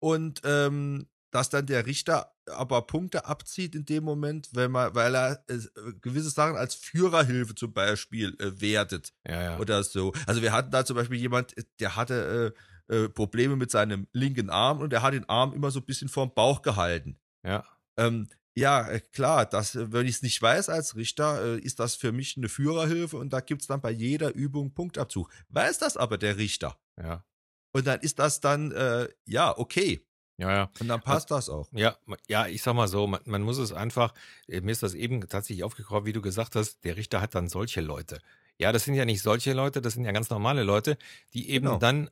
Und 0.02 0.40
ähm, 0.44 1.08
dass 1.30 1.48
dann 1.48 1.66
der 1.66 1.86
Richter 1.86 2.34
aber 2.46 2.82
Punkte 2.82 3.24
abzieht 3.24 3.74
in 3.76 3.84
dem 3.84 4.02
Moment, 4.02 4.48
wenn 4.52 4.72
man, 4.72 4.94
weil 4.94 5.14
er 5.14 5.44
äh, 5.48 5.58
gewisse 6.00 6.30
Sachen 6.30 6.56
als 6.56 6.74
Führerhilfe 6.74 7.54
zum 7.54 7.72
Beispiel 7.72 8.36
äh, 8.40 8.60
wertet 8.60 9.14
Ja, 9.26 9.42
ja. 9.42 9.58
oder 9.58 9.84
so. 9.84 10.12
Also 10.26 10.42
wir 10.42 10.52
hatten 10.52 10.72
da 10.72 10.84
zum 10.84 10.96
Beispiel 10.96 11.18
jemand, 11.18 11.54
der 11.78 11.96
hatte 11.96 12.54
äh, 12.56 12.60
äh, 12.90 13.08
Probleme 13.08 13.56
mit 13.56 13.70
seinem 13.70 14.06
linken 14.12 14.50
Arm 14.50 14.80
und 14.80 14.90
der 14.90 15.02
hat 15.02 15.14
den 15.14 15.28
Arm 15.28 15.52
immer 15.52 15.70
so 15.70 15.80
ein 15.80 15.86
bisschen 15.86 16.08
vorm 16.08 16.32
Bauch 16.34 16.62
gehalten. 16.62 17.18
ja. 17.44 17.64
Ähm, 17.96 18.28
ja, 18.56 18.88
äh, 18.88 19.00
klar, 19.00 19.46
das, 19.46 19.74
äh, 19.76 19.92
wenn 19.92 20.06
ich 20.06 20.16
es 20.16 20.22
nicht 20.22 20.40
weiß 20.42 20.68
als 20.70 20.96
Richter, 20.96 21.40
ist 21.58 21.78
das 21.78 21.94
für 21.94 22.10
mich 22.12 22.36
eine 22.36 22.48
Führerhilfe 22.48 23.16
und 23.16 23.32
da 23.32 23.40
gibt 23.40 23.60
es 23.62 23.68
dann 23.68 23.80
bei 23.80 23.90
jeder 23.92 24.34
Übung 24.34 24.74
Punktabzug. 24.74 25.30
Weiß 25.50 25.78
das 25.78 25.96
aber 25.96 26.18
der 26.18 26.36
Richter. 26.36 26.76
Ja. 27.00 27.24
Und 27.72 27.86
dann 27.86 28.00
ist 28.00 28.18
das 28.18 28.40
dann, 28.40 28.72
äh, 28.72 29.08
ja, 29.26 29.56
okay. 29.56 30.04
Ja, 30.38 30.50
ja. 30.52 30.70
Und 30.80 30.88
dann 30.88 31.00
passt 31.00 31.30
das 31.30 31.48
auch. 31.48 31.68
Ja, 31.72 31.96
ja, 32.28 32.46
ich 32.48 32.62
sag 32.62 32.74
mal 32.74 32.88
so, 32.88 33.06
man, 33.06 33.20
man 33.24 33.42
muss 33.42 33.58
es 33.58 33.72
einfach, 33.72 34.14
mir 34.48 34.72
ist 34.72 34.82
das 34.82 34.94
eben 34.94 35.20
tatsächlich 35.28 35.62
aufgekommen, 35.62 36.06
wie 36.06 36.12
du 36.12 36.22
gesagt 36.22 36.56
hast, 36.56 36.82
der 36.84 36.96
Richter 36.96 37.20
hat 37.20 37.34
dann 37.34 37.48
solche 37.48 37.80
Leute. 37.82 38.20
Ja, 38.58 38.72
das 38.72 38.84
sind 38.84 38.94
ja 38.94 39.04
nicht 39.04 39.22
solche 39.22 39.52
Leute, 39.52 39.80
das 39.80 39.94
sind 39.94 40.04
ja 40.04 40.12
ganz 40.12 40.28
normale 40.30 40.64
Leute, 40.64 40.98
die 41.34 41.50
eben 41.50 41.66
Genau. 41.66 41.78
dann 41.78 42.10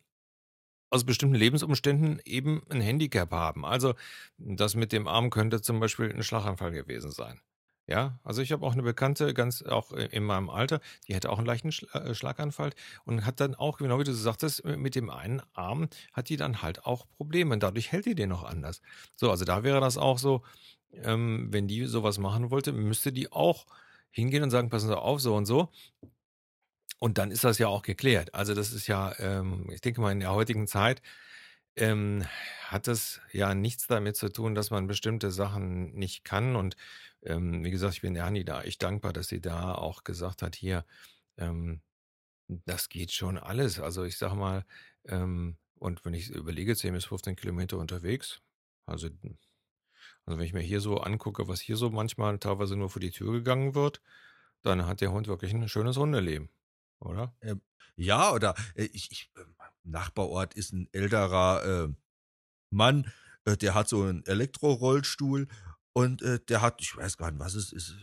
aus 0.91 1.05
bestimmten 1.05 1.35
Lebensumständen 1.35 2.21
eben 2.25 2.63
ein 2.71 2.81
Handicap 2.81 3.31
haben. 3.33 3.65
Also 3.65 3.95
das 4.39 4.75
mit 4.75 4.93
dem 4.93 5.09
Arm 5.09 5.31
könnte 5.31 5.61
zum 5.61 5.81
Beispiel 5.81 6.11
ein 6.13 6.23
Schlaganfall 6.23 6.73
gewesen 6.73 7.11
sein. 7.11 7.41
Ja, 7.89 8.21
also 8.23 8.43
ich 8.43 8.53
habe 8.53 8.67
auch 8.67 8.75
eine 8.75 8.83
Bekannte, 8.83 9.33
ganz 9.33 9.63
auch 9.63 9.93
in 9.93 10.23
meinem 10.23 10.51
Alter, 10.51 10.81
die 11.09 11.17
hatte 11.17 11.31
auch 11.31 11.39
einen 11.39 11.47
leichten 11.47 11.71
äh, 11.95 12.15
Schlaganfall 12.15 12.73
und 13.07 13.25
hat 13.25 13.41
dann 13.41 13.55
auch, 13.55 13.79
genau 13.79 13.99
wie 13.99 14.05
du 14.05 14.13
sagtest, 14.13 14.63
äh, 14.67 14.77
mit 14.77 14.95
dem 14.95 15.09
einen 15.09 15.41
Arm 15.55 15.89
hat 16.13 16.29
die 16.29 16.37
dann 16.37 16.61
halt 16.61 16.85
auch 16.85 17.07
Probleme 17.17 17.55
und 17.55 17.63
dadurch 17.63 17.91
hält 17.91 18.05
die 18.05 18.15
den 18.15 18.29
noch 18.29 18.45
anders. 18.45 18.83
So, 19.17 19.31
also 19.31 19.47
da 19.47 19.63
wäre 19.65 19.81
das 19.81 19.97
auch 19.97 20.19
so, 20.19 20.43
ähm, 20.93 21.49
wenn 21.51 21.67
die 21.67 21.87
sowas 21.87 22.19
machen 22.19 22.51
wollte, 22.51 22.73
müsste 22.73 23.11
die 23.11 23.33
auch 23.33 23.65
hingehen 24.11 24.43
und 24.43 24.51
sagen, 24.51 24.69
passen 24.69 24.89
Sie 24.89 24.99
auf, 24.99 25.21
so 25.21 25.35
und 25.35 25.47
so. 25.47 25.71
Und 26.99 27.19
dann 27.19 27.31
ist 27.31 27.45
das 27.45 27.59
ja 27.59 27.69
auch 27.69 27.83
geklärt. 27.83 28.35
Also 28.35 28.55
das 28.55 28.73
ist 28.73 28.87
ja, 28.89 29.15
ähm, 29.19 29.69
ich 29.73 29.81
denke 29.81 30.01
mal, 30.01 30.13
in 30.13 30.21
der 30.21 30.33
heutigen 30.33 30.67
Zeit 30.67 31.03
ähm, 31.77 32.25
hat 32.67 32.89
es 32.89 33.21
ja 33.33 33.55
nichts 33.55 33.87
damit 33.87 34.17
zu 34.17 34.31
tun, 34.33 34.55
dass 34.55 34.71
man 34.71 34.87
bestimmte 34.89 35.31
Sachen 35.31 35.95
nicht 35.95 36.25
kann. 36.25 36.57
Und 36.57 36.77
ähm, 37.23 37.65
wie 37.65 37.71
gesagt, 37.71 37.95
ich 37.95 38.03
bin 38.03 38.15
der 38.15 38.25
Hanni 38.25 38.45
da 38.45 38.63
echt 38.63 38.83
dankbar, 38.83 39.13
dass 39.13 39.29
sie 39.29 39.41
da 39.41 39.75
auch 39.75 40.05
gesagt 40.05 40.43
hat, 40.43 40.57
hier, 40.57 40.85
ähm, 41.37 41.83
das 42.49 42.89
geht 42.89 43.13
schon 43.13 43.39
alles. 43.39 43.81
Also 43.81 44.05
ich 44.05 44.19
sag 44.19 44.35
mal, 44.35 44.65
ähm, 45.07 45.57
und 45.77 46.05
wenn 46.05 46.15
ich 46.15 46.31
überlege, 46.31 46.77
10 46.77 46.95
bis 46.95 47.05
15 47.07 47.37
Kilometer 47.37 47.79
unterwegs, 47.79 48.41
also, 48.87 49.09
also 50.27 50.39
wenn 50.39 50.47
ich 50.47 50.53
mir 50.53 50.61
hier 50.63 50.81
so 50.81 50.99
angucke, 50.99 51.49
was 51.49 51.61
hier 51.61 51.77
so 51.77 51.91
manchmal 51.91 52.39
teilweise 52.39 52.77
nur 52.77 52.91
vor 52.91 53.01
die 53.01 53.11
Tür 53.11 53.33
gegangen 53.33 53.75
wird, 53.75 54.03
dann 54.63 54.87
hat 54.87 55.01
der 55.01 55.13
Hund 55.13 55.29
wirklich 55.29 55.53
ein 55.55 55.69
schönes 55.69 55.97
Hundeleben, 55.97 56.51
oder? 57.01 57.35
Ähm, 57.41 57.61
ja, 57.97 58.33
oder 58.33 58.55
äh, 58.75 58.85
ich, 58.93 59.11
ich, 59.11 59.31
äh, 59.37 59.43
im 59.85 59.91
Nachbarort 59.91 60.55
ist 60.55 60.73
ein 60.73 60.89
älterer 60.93 61.89
äh, 61.89 61.95
Mann, 62.71 63.11
äh, 63.45 63.57
der 63.57 63.75
hat 63.75 63.89
so 63.89 64.03
einen 64.03 64.25
Elektrorollstuhl 64.27 65.49
und 65.93 66.23
äh, 66.23 66.41
der 66.41 66.63
hat, 66.63 66.81
ich 66.81 66.97
weiß 66.97 67.17
gar 67.17 67.31
nicht, 67.31 67.41
was 67.41 67.55
es 67.55 67.73
ist, 67.73 67.97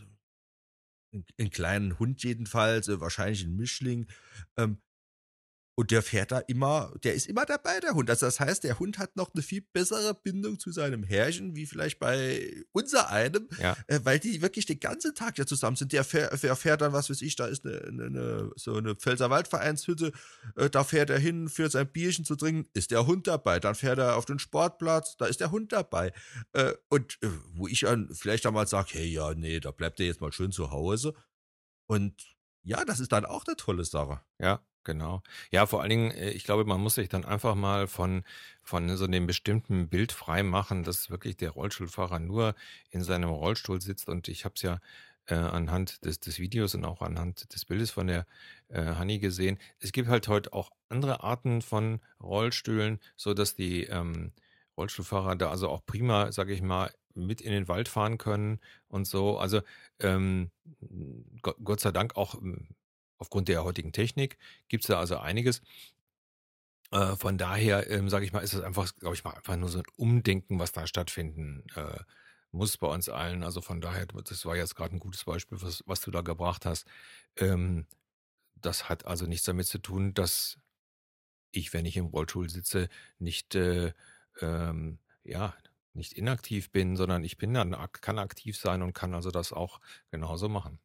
einen, 1.12 1.24
einen 1.38 1.50
kleinen 1.50 1.98
Hund 1.98 2.22
jedenfalls, 2.22 2.88
äh, 2.88 3.00
wahrscheinlich 3.00 3.44
ein 3.44 3.56
Mischling. 3.56 4.06
Ähm, 4.56 4.82
und 5.78 5.90
der 5.90 6.02
fährt 6.02 6.32
da 6.32 6.38
immer, 6.38 6.90
der 7.04 7.12
ist 7.12 7.26
immer 7.26 7.44
dabei, 7.44 7.78
der 7.80 7.92
Hund. 7.92 8.08
Also 8.08 8.24
das 8.24 8.40
heißt, 8.40 8.64
der 8.64 8.78
Hund 8.78 8.98
hat 8.98 9.14
noch 9.14 9.34
eine 9.34 9.42
viel 9.42 9.60
bessere 9.60 10.14
Bindung 10.14 10.58
zu 10.58 10.72
seinem 10.72 11.02
Herrchen, 11.02 11.54
wie 11.54 11.66
vielleicht 11.66 11.98
bei 11.98 12.64
unser 12.72 13.10
einem, 13.10 13.46
Ja, 13.60 13.76
äh, 13.86 14.00
weil 14.02 14.18
die 14.18 14.40
wirklich 14.40 14.64
den 14.64 14.80
ganzen 14.80 15.14
Tag 15.14 15.36
ja 15.36 15.44
zusammen 15.44 15.76
sind. 15.76 15.92
Der 15.92 16.02
fährt, 16.02 16.42
der 16.42 16.56
fährt 16.56 16.80
dann, 16.80 16.94
was 16.94 17.10
weiß 17.10 17.20
ich, 17.20 17.36
da 17.36 17.46
ist 17.46 17.66
eine, 17.66 17.82
eine, 17.82 18.04
eine 18.06 18.50
so 18.56 18.74
eine 18.74 18.94
Pfälzerwaldvereinshütte, 18.94 20.12
äh, 20.56 20.70
da 20.70 20.82
fährt 20.82 21.10
er 21.10 21.18
hin 21.18 21.50
für 21.50 21.68
sein 21.68 21.92
Bierchen 21.92 22.24
zu 22.24 22.36
trinken, 22.36 22.70
ist 22.72 22.90
der 22.90 23.06
Hund 23.06 23.26
dabei. 23.26 23.60
Dann 23.60 23.74
fährt 23.74 23.98
er 23.98 24.16
auf 24.16 24.24
den 24.24 24.38
Sportplatz, 24.38 25.18
da 25.18 25.26
ist 25.26 25.40
der 25.40 25.50
Hund 25.50 25.72
dabei. 25.72 26.14
Äh, 26.54 26.72
und 26.88 27.18
äh, 27.20 27.28
wo 27.52 27.68
ich 27.68 27.80
dann 27.80 28.08
vielleicht 28.14 28.46
damals 28.46 28.70
sage, 28.70 28.92
hey, 28.92 29.06
ja, 29.06 29.34
nee, 29.34 29.60
da 29.60 29.72
bleibt 29.72 29.98
der 29.98 30.06
jetzt 30.06 30.22
mal 30.22 30.32
schön 30.32 30.52
zu 30.52 30.70
Hause. 30.70 31.12
Und 31.86 32.14
ja, 32.62 32.82
das 32.86 32.98
ist 32.98 33.12
dann 33.12 33.26
auch 33.26 33.44
eine 33.46 33.56
tolle 33.56 33.84
Sache. 33.84 34.22
ja, 34.40 34.64
genau. 34.86 35.22
Ja, 35.50 35.66
vor 35.66 35.82
allen 35.82 35.90
Dingen, 35.90 36.10
äh, 36.12 36.30
ich 36.30 36.44
glaube, 36.44 36.64
man 36.64 36.80
muss 36.80 36.94
sich 36.94 37.10
dann 37.10 37.26
einfach 37.26 37.54
mal 37.54 37.86
von, 37.86 38.24
von 38.62 38.96
so 38.96 39.04
einem 39.04 39.26
bestimmten 39.26 39.88
Bild 39.90 40.12
frei 40.12 40.42
machen, 40.42 40.84
dass 40.84 41.10
wirklich 41.10 41.36
der 41.36 41.50
Rollstuhlfahrer 41.50 42.18
nur 42.20 42.54
in 42.90 43.02
seinem 43.02 43.28
Rollstuhl 43.28 43.82
sitzt. 43.82 44.08
Und 44.08 44.28
ich 44.28 44.46
habe 44.46 44.54
es 44.56 44.62
ja 44.62 44.78
äh, 45.26 45.34
anhand 45.34 46.04
des, 46.04 46.20
des 46.20 46.38
Videos 46.38 46.74
und 46.74 46.84
auch 46.86 47.02
anhand 47.02 47.52
des 47.54 47.66
Bildes 47.66 47.90
von 47.90 48.06
der 48.06 48.26
äh, 48.68 49.18
gesehen. 49.18 49.58
Es 49.78 49.92
gibt 49.92 50.08
halt 50.08 50.28
heute 50.28 50.52
auch 50.54 50.70
andere 50.88 51.22
Arten 51.22 51.60
von 51.62 52.00
Rollstühlen, 52.22 53.00
so 53.16 53.34
dass 53.34 53.54
die 53.54 53.84
ähm, 53.84 54.32
Rollstuhlfahrer 54.76 55.36
da 55.36 55.50
also 55.50 55.68
auch 55.68 55.84
prima, 55.84 56.32
sage 56.32 56.52
ich 56.52 56.62
mal, 56.62 56.92
mit 57.14 57.40
in 57.40 57.52
den 57.52 57.68
Wald 57.68 57.88
fahren 57.88 58.18
können 58.18 58.60
und 58.88 59.06
so. 59.06 59.38
Also 59.38 59.62
ähm, 60.00 60.50
Gott, 61.42 61.80
sei 61.80 61.90
Dank 61.90 62.16
auch 62.16 62.36
aufgrund 63.18 63.48
der 63.48 63.64
heutigen 63.64 63.92
Technik 63.92 64.38
gibt 64.68 64.84
es 64.84 64.88
da 64.88 64.98
also 64.98 65.18
einiges. 65.18 65.60
Äh, 66.90 67.16
von 67.16 67.38
daher, 67.38 67.90
ähm, 67.90 68.08
sage 68.08 68.24
ich 68.24 68.32
mal, 68.32 68.40
ist 68.40 68.54
es 68.54 68.60
einfach, 68.60 68.94
glaube 68.96 69.16
ich 69.16 69.24
mal, 69.24 69.34
einfach 69.34 69.56
nur 69.56 69.68
so 69.68 69.78
ein 69.78 69.84
Umdenken, 69.96 70.58
was 70.58 70.72
da 70.72 70.86
stattfinden 70.86 71.64
äh, 71.74 71.98
muss 72.52 72.76
bei 72.78 72.86
uns 72.88 73.08
allen. 73.08 73.42
Also 73.42 73.60
von 73.60 73.80
daher, 73.80 74.06
das 74.06 74.44
war 74.46 74.56
jetzt 74.56 74.76
gerade 74.76 74.96
ein 74.96 75.00
gutes 75.00 75.24
Beispiel, 75.24 75.60
was, 75.60 75.82
was 75.86 76.00
du 76.00 76.10
da 76.10 76.20
gebracht 76.22 76.64
hast. 76.66 76.86
Ähm, 77.36 77.86
das 78.56 78.88
hat 78.88 79.06
also 79.06 79.26
nichts 79.26 79.46
damit 79.46 79.66
zu 79.66 79.78
tun, 79.78 80.14
dass 80.14 80.58
ich, 81.52 81.72
wenn 81.72 81.86
ich 81.86 81.96
im 81.96 82.06
Rollstuhl 82.06 82.48
sitze, 82.50 82.88
nicht 83.18 83.54
äh, 83.54 83.92
ähm, 84.40 84.98
ja 85.24 85.54
nicht 85.94 86.12
inaktiv 86.12 86.70
bin, 86.70 86.96
sondern 86.96 87.24
ich 87.24 87.38
bin 87.38 87.54
dann 87.54 87.74
kann 87.92 88.18
aktiv 88.18 88.56
sein 88.58 88.82
und 88.82 88.92
kann 88.92 89.14
also 89.14 89.30
das 89.30 89.52
auch 89.52 89.80
genauso 90.10 90.48
machen. 90.48 90.78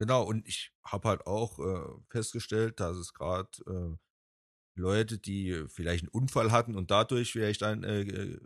Genau, 0.00 0.24
und 0.24 0.46
ich 0.46 0.72
habe 0.84 1.08
halt 1.08 1.26
auch 1.26 1.58
äh, 1.58 2.02
festgestellt, 2.10 2.80
dass 2.80 2.96
es 2.96 3.14
gerade 3.14 3.48
äh, 3.66 3.96
Leute, 4.80 5.18
die 5.18 5.64
vielleicht 5.68 6.04
einen 6.04 6.10
Unfall 6.10 6.52
hatten 6.52 6.76
und 6.76 6.90
dadurch 6.90 7.32
vielleicht 7.32 7.62
dann 7.62 7.84
äh, 7.84 8.02
äh, 8.02 8.38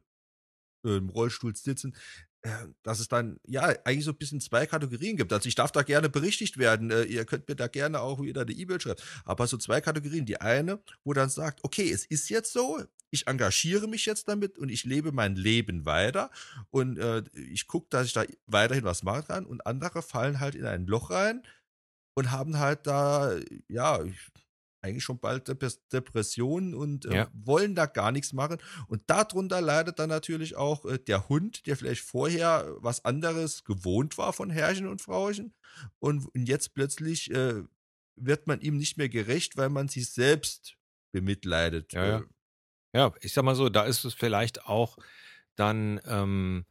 im 0.85 1.09
Rollstuhl 1.11 1.55
sitzen, 1.57 1.95
äh, 1.95 1.99
dass 2.83 3.01
es 3.01 3.09
dann 3.09 3.41
ja 3.47 3.63
eigentlich 3.85 4.05
so 4.05 4.13
ein 4.13 4.17
bisschen 4.17 4.41
zwei 4.41 4.67
Kategorien 4.67 5.17
gibt. 5.17 5.33
Also 5.33 5.49
ich 5.49 5.55
darf 5.55 5.73
da 5.73 5.83
gerne 5.83 6.09
berichtigt 6.09 6.57
werden. 6.57 6.91
Äh, 6.91 7.05
ihr 7.05 7.25
könnt 7.25 7.49
mir 7.49 7.57
da 7.57 7.67
gerne 7.67 8.01
auch 8.01 8.23
wieder 8.23 8.43
eine 8.43 8.53
E-Mail 8.53 8.81
schreiben. 8.81 9.01
Aber 9.25 9.47
so 9.47 9.57
zwei 9.57 9.81
Kategorien. 9.81 10.25
Die 10.25 10.41
eine, 10.41 10.81
wo 11.05 11.13
dann 11.13 11.31
sagt, 11.31 11.65
okay, 11.65 11.91
es 11.91 12.07
ist 12.07 12.29
jetzt 12.29 12.53
so, 12.53 12.81
ich 13.11 13.27
engagiere 13.27 13.89
mich 13.89 14.07
jetzt 14.07 14.29
damit 14.29 14.59
und 14.59 14.69
ich 14.69 14.85
lebe 14.85 15.13
mein 15.13 15.35
Leben 15.35 15.85
weiter 15.85 16.31
und 16.71 16.99
äh, 16.99 17.25
ich 17.51 17.67
gucke, 17.67 17.89
dass 17.91 18.07
ich 18.07 18.13
da 18.13 18.25
weiterhin 18.47 18.85
was 18.85 19.03
machen 19.03 19.27
kann. 19.27 19.47
Und 19.47 19.67
andere 19.67 20.03
fallen 20.03 20.41
halt 20.41 20.55
in 20.55 20.67
ein 20.67 20.87
Loch 20.87 21.11
rein 21.11 21.43
und 22.15 22.31
haben 22.31 22.59
halt 22.59 22.87
da, 22.87 23.37
ja, 23.69 24.01
eigentlich 24.81 25.05
schon 25.05 25.19
bald 25.19 25.49
Dep- 25.49 25.81
Depressionen 25.93 26.75
und 26.75 27.05
äh, 27.07 27.15
Ja. 27.15 27.29
wollen 27.33 27.75
da 27.75 27.87
gar 27.87 28.13
nichts 28.13 28.33
machen. 28.33 28.59
Und 28.87 29.03
darunter 29.07 29.61
leidet 29.61 29.99
dann 29.99 30.09
natürlich 30.09 30.57
auch 30.57 30.85
äh, 30.85 30.99
der 30.99 31.29
Hund, 31.29 31.67
der 31.67 31.77
vielleicht 31.77 32.03
vorher 32.03 32.75
was 32.79 33.05
anderes 33.05 33.65
gewohnt 33.65 34.19
war 34.19 34.33
von 34.33 34.51
Herrchen 34.51 34.87
und 34.87 35.03
Frauchen. 35.03 35.55
Und, 35.99 36.27
und 36.35 36.49
jetzt 36.49 36.75
plötzlich 36.75 37.31
äh, 37.33 37.63
wird 38.17 38.47
man 38.47 38.61
ihm 38.61 38.77
nicht 38.77 38.97
mehr 38.99 39.09
gerecht, 39.09 39.57
weil 39.57 39.69
man 39.69 39.89
sich 39.89 40.11
selbst 40.11 40.77
bemitleidet. 41.13 41.93
Ja, 41.93 42.07
ja. 42.07 42.19
Äh, 42.19 42.23
Ja, 42.95 43.13
ich 43.21 43.33
sag 43.33 43.45
mal 43.45 43.55
so, 43.55 43.69
da 43.69 43.85
ist 43.85 44.05
es 44.05 44.15
vielleicht 44.15 44.65
auch 44.67 44.99
dann 45.57 46.01
ähm, 46.07 46.65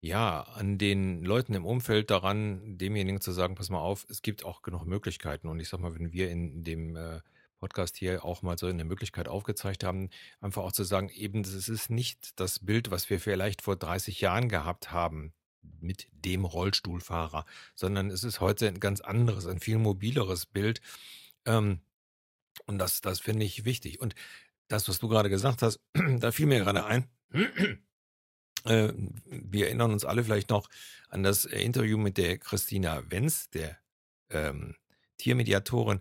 ja 0.00 0.42
an 0.42 0.78
den 0.78 1.24
Leuten 1.24 1.54
im 1.54 1.64
Umfeld 1.64 2.10
daran, 2.10 2.76
demjenigen 2.78 3.20
zu 3.20 3.32
sagen, 3.32 3.54
pass 3.54 3.70
mal 3.70 3.78
auf, 3.80 4.06
es 4.10 4.20
gibt 4.22 4.44
auch 4.44 4.62
genug 4.62 4.84
Möglichkeiten. 4.86 5.48
Und 5.48 5.58
ich 5.60 5.68
sag 5.68 5.80
mal, 5.80 5.94
wenn 5.94 6.12
wir 6.12 6.30
in 6.30 6.62
dem 6.62 6.96
äh, 6.96 7.20
Podcast 7.58 7.96
hier 7.96 8.24
auch 8.24 8.42
mal 8.42 8.58
so 8.58 8.66
eine 8.66 8.84
Möglichkeit 8.84 9.28
aufgezeigt 9.28 9.84
haben, 9.84 10.10
einfach 10.40 10.62
auch 10.62 10.72
zu 10.72 10.84
sagen, 10.84 11.08
eben, 11.10 11.42
das 11.42 11.68
ist 11.68 11.90
nicht 11.90 12.38
das 12.38 12.60
Bild, 12.60 12.90
was 12.90 13.10
wir 13.10 13.20
vielleicht 13.20 13.62
vor 13.62 13.76
30 13.76 14.20
Jahren 14.20 14.48
gehabt 14.48 14.92
haben 14.92 15.32
mit 15.80 16.08
dem 16.12 16.44
Rollstuhlfahrer, 16.44 17.44
sondern 17.74 18.10
es 18.10 18.24
ist 18.24 18.40
heute 18.40 18.68
ein 18.68 18.80
ganz 18.80 19.00
anderes, 19.00 19.46
ein 19.46 19.60
viel 19.60 19.78
mobileres 19.78 20.46
Bild. 20.46 20.80
Ähm, 21.44 21.80
und 22.66 22.78
das, 22.78 23.00
das 23.00 23.20
finde 23.20 23.44
ich 23.44 23.64
wichtig. 23.64 24.00
Und 24.00 24.14
das, 24.68 24.88
was 24.88 24.98
du 24.98 25.08
gerade 25.08 25.30
gesagt 25.30 25.62
hast, 25.62 25.80
da 26.18 26.32
fiel 26.32 26.46
mir 26.46 26.60
gerade 26.60 26.84
ein. 26.84 27.08
Äh, 28.64 28.92
wir 29.26 29.66
erinnern 29.66 29.92
uns 29.92 30.04
alle 30.04 30.24
vielleicht 30.24 30.50
noch 30.50 30.68
an 31.08 31.22
das 31.22 31.44
Interview 31.44 31.98
mit 31.98 32.16
der 32.18 32.36
Christina 32.36 33.08
Wenz, 33.12 33.48
der 33.50 33.78
ähm, 34.28 34.74
Tiermediatorin. 35.18 36.00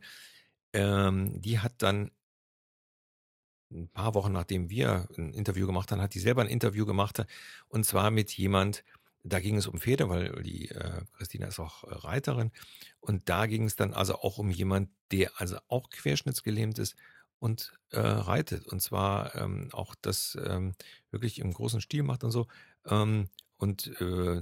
Ähm, 0.76 1.42
die 1.42 1.60
hat 1.60 1.74
dann 1.82 2.12
ein 3.72 3.90
paar 3.90 4.14
Wochen 4.14 4.32
nachdem 4.32 4.70
wir 4.70 5.08
ein 5.18 5.34
Interview 5.34 5.66
gemacht 5.66 5.92
haben, 5.92 6.02
hat 6.02 6.14
die 6.14 6.20
selber 6.20 6.42
ein 6.42 6.48
Interview 6.48 6.86
gemacht 6.86 7.26
und 7.68 7.86
zwar 7.86 8.12
mit 8.12 8.32
jemand, 8.32 8.84
da 9.24 9.40
ging 9.40 9.58
es 9.58 9.68
um 9.68 9.80
Pferde, 9.80 10.10
weil 10.10 10.44
die 10.44 10.70
äh, 10.70 11.02
Christina 11.14 11.48
ist 11.48 11.60
auch 11.60 11.84
äh, 11.84 11.94
Reiterin 11.94 12.52
und 13.00 13.30
da 13.30 13.48
ging 13.48 13.64
es 13.66 13.76
dann 13.76 13.94
also 13.94 14.16
auch 14.16 14.38
um 14.38 14.52
jemand, 14.52 14.90
der 15.12 15.32
also 15.38 15.58
auch 15.68 15.90
querschnittsgelähmt 15.90 16.78
ist 16.78 16.96
und 17.40 17.74
äh, 17.92 18.00
reitet. 18.00 18.68
Und 18.68 18.82
zwar 18.82 19.36
ähm, 19.36 19.70
auch 19.72 19.96
das 20.02 20.38
ähm, 20.46 20.76
wirklich 21.12 21.40
im 21.40 21.54
großen 21.54 21.82
Stil 21.82 22.04
macht 22.04 22.24
und 22.24 22.32
so 22.32 22.48
ähm, 22.86 23.30
und 23.58 23.88
äh, 24.02 24.42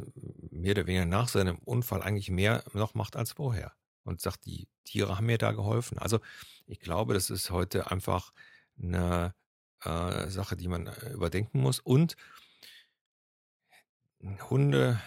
mehr 0.51 0.71
oder 0.71 0.87
weniger 0.87 1.05
nach 1.05 1.29
seinem 1.29 1.59
Unfall 1.59 2.01
eigentlich 2.01 2.29
mehr 2.29 2.63
noch 2.73 2.93
macht 2.95 3.15
als 3.15 3.33
vorher 3.33 3.73
und 4.03 4.21
sagt, 4.21 4.45
die 4.45 4.67
Tiere 4.83 5.17
haben 5.17 5.25
mir 5.25 5.37
da 5.37 5.51
geholfen. 5.51 5.97
Also 5.97 6.19
ich 6.65 6.79
glaube, 6.79 7.13
das 7.13 7.29
ist 7.29 7.49
heute 7.51 7.91
einfach 7.91 8.33
eine 8.81 9.33
äh, 9.83 10.29
Sache, 10.29 10.55
die 10.55 10.67
man 10.67 10.87
äh, 10.87 11.09
überdenken 11.11 11.61
muss. 11.61 11.79
Und 11.79 12.15
Hunde, 14.49 15.01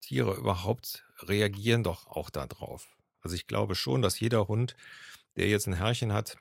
Tiere 0.00 0.34
überhaupt 0.36 1.04
reagieren 1.20 1.82
doch 1.82 2.06
auch 2.06 2.30
darauf. 2.30 2.88
Also 3.20 3.34
ich 3.36 3.46
glaube 3.46 3.74
schon, 3.74 4.02
dass 4.02 4.20
jeder 4.20 4.48
Hund, 4.48 4.76
der 5.36 5.48
jetzt 5.48 5.66
ein 5.66 5.74
Herrchen 5.74 6.12
hat, 6.12 6.36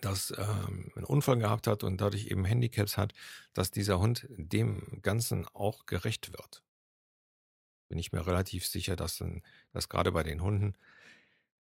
das 0.00 0.32
ähm, 0.36 0.92
einen 0.94 1.04
Unfall 1.04 1.38
gehabt 1.38 1.66
hat 1.66 1.82
und 1.82 2.00
dadurch 2.00 2.26
eben 2.26 2.44
Handicaps 2.44 2.96
hat, 2.96 3.12
dass 3.54 3.70
dieser 3.70 3.98
Hund 3.98 4.26
dem 4.30 5.00
Ganzen 5.02 5.46
auch 5.48 5.86
gerecht 5.86 6.32
wird. 6.32 6.62
Bin 7.88 7.98
ich 7.98 8.12
mir 8.12 8.26
relativ 8.26 8.66
sicher, 8.66 8.96
dass, 8.96 9.22
dass 9.72 9.88
gerade 9.88 10.12
bei 10.12 10.22
den 10.22 10.42
Hunden 10.42 10.76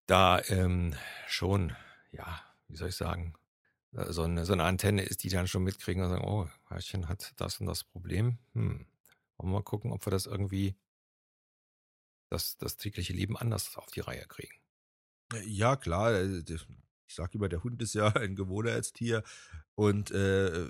da 0.07 0.41
ähm, 0.49 0.95
schon, 1.27 1.75
ja, 2.11 2.41
wie 2.67 2.75
soll 2.75 2.89
ich 2.89 2.95
sagen, 2.95 3.33
äh, 3.93 4.11
so 4.11 4.23
eine, 4.23 4.45
so 4.45 4.53
eine 4.53 4.63
Antenne 4.63 5.03
ist, 5.03 5.23
die 5.23 5.29
dann 5.29 5.47
schon 5.47 5.63
mitkriegen 5.63 6.03
und 6.03 6.09
sagen, 6.09 6.25
oh, 6.25 6.49
Herrchen 6.69 7.07
hat 7.07 7.33
das 7.37 7.59
und 7.59 7.67
das 7.67 7.83
Problem. 7.83 8.37
Hm. 8.53 8.85
Wollen 9.37 9.51
wir 9.51 9.57
mal 9.59 9.63
gucken, 9.63 9.91
ob 9.91 10.05
wir 10.05 10.11
das 10.11 10.25
irgendwie, 10.25 10.75
das, 12.29 12.57
das 12.57 12.77
tägliche 12.77 13.13
Leben 13.13 13.37
anders 13.37 13.75
auf 13.77 13.91
die 13.91 14.01
Reihe 14.01 14.25
kriegen. 14.27 14.55
Äh, 15.33 15.47
ja, 15.47 15.75
klar. 15.75 16.13
Äh, 16.13 16.43
ich 17.07 17.13
sage 17.13 17.37
immer, 17.37 17.49
der 17.49 17.63
Hund 17.63 17.81
ist 17.81 17.93
ja 17.93 18.07
ein 18.15 18.35
Gewohnheitstier. 18.35 19.23
Und 19.75 20.11
äh, 20.11 20.67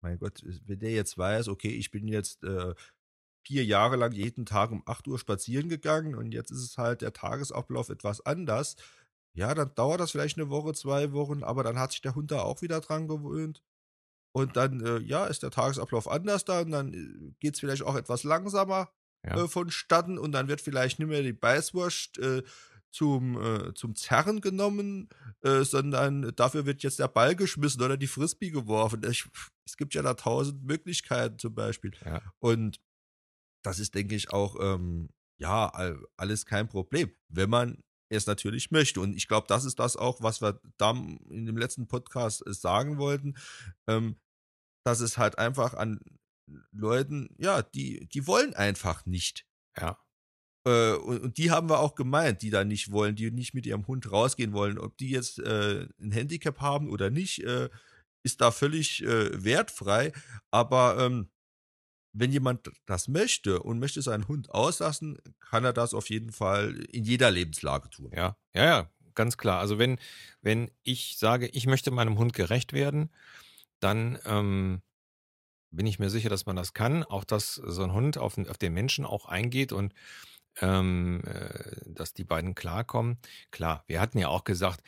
mein 0.00 0.18
Gott, 0.18 0.42
wenn 0.66 0.80
der 0.80 0.92
jetzt 0.92 1.16
weiß, 1.16 1.48
okay, 1.48 1.70
ich 1.70 1.90
bin 1.90 2.08
jetzt 2.08 2.42
äh, 2.44 2.74
vier 3.44 3.64
Jahre 3.64 3.96
lang 3.96 4.12
jeden 4.12 4.46
Tag 4.46 4.70
um 4.70 4.82
8 4.86 5.08
Uhr 5.08 5.18
spazieren 5.18 5.68
gegangen 5.68 6.14
und 6.14 6.32
jetzt 6.32 6.50
ist 6.50 6.62
es 6.62 6.78
halt 6.78 7.02
der 7.02 7.12
Tagesablauf 7.12 7.88
etwas 7.88 8.24
anders, 8.24 8.76
ja, 9.34 9.54
dann 9.54 9.74
dauert 9.74 10.00
das 10.00 10.10
vielleicht 10.10 10.38
eine 10.38 10.50
Woche, 10.50 10.74
zwei 10.74 11.12
Wochen, 11.12 11.42
aber 11.42 11.62
dann 11.62 11.78
hat 11.78 11.92
sich 11.92 12.02
der 12.02 12.14
Hund 12.14 12.30
da 12.30 12.40
auch 12.40 12.62
wieder 12.62 12.80
dran 12.80 13.08
gewöhnt. 13.08 13.62
Und 14.34 14.56
dann, 14.56 14.80
äh, 14.80 14.98
ja, 14.98 15.26
ist 15.26 15.42
der 15.42 15.50
Tagesablauf 15.50 16.08
anders 16.08 16.44
da 16.44 16.60
und 16.60 16.70
dann 16.70 16.92
äh, 16.92 17.32
geht 17.40 17.54
es 17.54 17.60
vielleicht 17.60 17.82
auch 17.82 17.96
etwas 17.96 18.24
langsamer 18.24 18.90
ja. 19.24 19.44
äh, 19.44 19.48
vonstatten 19.48 20.18
und 20.18 20.32
dann 20.32 20.48
wird 20.48 20.60
vielleicht 20.60 20.98
nicht 20.98 21.08
mehr 21.08 21.22
die 21.22 21.34
Beißwurst 21.34 22.18
äh, 22.18 22.42
zum, 22.90 23.40
äh, 23.40 23.74
zum 23.74 23.94
Zerren 23.94 24.40
genommen, 24.40 25.08
äh, 25.42 25.62
sondern 25.62 26.32
dafür 26.36 26.66
wird 26.66 26.82
jetzt 26.82 26.98
der 26.98 27.08
Ball 27.08 27.34
geschmissen 27.34 27.82
oder 27.82 27.96
die 27.96 28.06
Frisbee 28.06 28.50
geworfen. 28.50 29.02
Ich, 29.08 29.26
es 29.66 29.76
gibt 29.76 29.94
ja 29.94 30.02
da 30.02 30.14
tausend 30.14 30.64
Möglichkeiten 30.64 31.38
zum 31.38 31.54
Beispiel. 31.54 31.92
Ja. 32.04 32.22
Und 32.38 32.80
das 33.62 33.78
ist, 33.78 33.94
denke 33.94 34.14
ich, 34.14 34.32
auch, 34.32 34.56
ähm, 34.60 35.08
ja, 35.40 35.72
alles 36.16 36.46
kein 36.46 36.68
Problem. 36.68 37.10
Wenn 37.28 37.50
man 37.50 37.82
es 38.12 38.26
natürlich 38.26 38.70
möchte. 38.70 39.00
Und 39.00 39.16
ich 39.16 39.28
glaube, 39.28 39.46
das 39.48 39.64
ist 39.64 39.78
das 39.78 39.96
auch, 39.96 40.22
was 40.22 40.40
wir 40.40 40.60
da 40.76 40.90
in 40.90 41.46
dem 41.46 41.56
letzten 41.56 41.88
Podcast 41.88 42.46
äh, 42.46 42.52
sagen 42.52 42.98
wollten, 42.98 43.34
ähm, 43.88 44.16
dass 44.84 45.00
es 45.00 45.18
halt 45.18 45.38
einfach 45.38 45.74
an 45.74 46.00
Leuten, 46.72 47.34
ja, 47.38 47.62
die, 47.62 48.06
die 48.08 48.26
wollen 48.26 48.54
einfach 48.54 49.06
nicht. 49.06 49.46
Ja. 49.78 49.98
Äh, 50.66 50.94
und, 50.94 51.20
und, 51.22 51.38
die 51.38 51.50
haben 51.50 51.68
wir 51.68 51.80
auch 51.80 51.94
gemeint, 51.94 52.42
die 52.42 52.50
da 52.50 52.64
nicht 52.64 52.92
wollen, 52.92 53.16
die 53.16 53.30
nicht 53.30 53.54
mit 53.54 53.66
ihrem 53.66 53.86
Hund 53.86 54.10
rausgehen 54.10 54.52
wollen. 54.52 54.78
Ob 54.78 54.96
die 54.98 55.10
jetzt 55.10 55.38
äh, 55.38 55.88
ein 56.00 56.12
Handicap 56.12 56.60
haben 56.60 56.90
oder 56.90 57.10
nicht, 57.10 57.42
äh, 57.44 57.68
ist 58.24 58.40
da 58.40 58.50
völlig 58.50 59.02
äh, 59.02 59.42
wertfrei. 59.42 60.12
Aber 60.50 60.98
ähm, 60.98 61.30
wenn 62.12 62.32
jemand 62.32 62.70
das 62.86 63.08
möchte 63.08 63.62
und 63.62 63.78
möchte 63.78 64.02
seinen 64.02 64.28
Hund 64.28 64.50
auslassen, 64.50 65.18
kann 65.40 65.64
er 65.64 65.72
das 65.72 65.94
auf 65.94 66.10
jeden 66.10 66.32
Fall 66.32 66.74
in 66.90 67.04
jeder 67.04 67.30
Lebenslage 67.30 67.88
tun. 67.90 68.10
Ja, 68.14 68.36
ja, 68.54 68.64
ja, 68.64 68.90
ganz 69.14 69.36
klar. 69.36 69.60
Also 69.60 69.78
wenn, 69.78 69.98
wenn 70.42 70.70
ich 70.82 71.16
sage, 71.18 71.48
ich 71.48 71.66
möchte 71.66 71.90
meinem 71.90 72.18
Hund 72.18 72.34
gerecht 72.34 72.72
werden, 72.72 73.10
dann 73.80 74.18
ähm, 74.26 74.82
bin 75.70 75.86
ich 75.86 75.98
mir 75.98 76.10
sicher, 76.10 76.28
dass 76.28 76.46
man 76.46 76.56
das 76.56 76.74
kann. 76.74 77.02
Auch 77.02 77.24
dass 77.24 77.54
so 77.54 77.82
ein 77.82 77.92
Hund 77.92 78.18
auf, 78.18 78.38
auf 78.38 78.58
den 78.58 78.74
Menschen 78.74 79.04
auch 79.04 79.26
eingeht 79.26 79.72
und 79.72 79.94
ähm, 80.60 81.22
äh, 81.24 81.76
dass 81.86 82.12
die 82.12 82.24
beiden 82.24 82.54
klarkommen. 82.54 83.18
Klar, 83.50 83.84
wir 83.86 84.00
hatten 84.00 84.18
ja 84.18 84.28
auch 84.28 84.44
gesagt, 84.44 84.82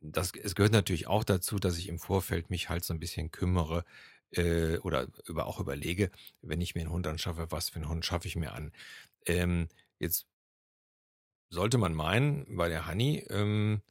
das, 0.00 0.32
es 0.34 0.54
gehört 0.54 0.72
natürlich 0.72 1.06
auch 1.06 1.24
dazu, 1.24 1.58
dass 1.58 1.78
ich 1.78 1.88
im 1.88 1.98
Vorfeld 1.98 2.50
mich 2.50 2.68
halt 2.68 2.84
so 2.84 2.92
ein 2.92 3.00
bisschen 3.00 3.30
kümmere, 3.30 3.84
äh, 4.36 4.78
oder 4.78 5.08
über, 5.26 5.46
auch 5.46 5.60
überlege, 5.60 6.10
wenn 6.42 6.60
ich 6.60 6.74
mir 6.74 6.82
einen 6.82 6.90
Hund 6.90 7.06
anschaffe, 7.06 7.50
was 7.50 7.70
für 7.70 7.76
einen 7.76 7.88
Hund 7.88 8.04
schaffe 8.04 8.28
ich 8.28 8.36
mir 8.36 8.52
an. 8.52 8.72
Ähm, 9.26 9.68
jetzt 9.98 10.26
sollte 11.50 11.78
man 11.78 11.94
meinen, 11.94 12.56
bei 12.56 12.68
der 12.68 12.86
Honey, 12.86 13.24
ähm, 13.30 13.82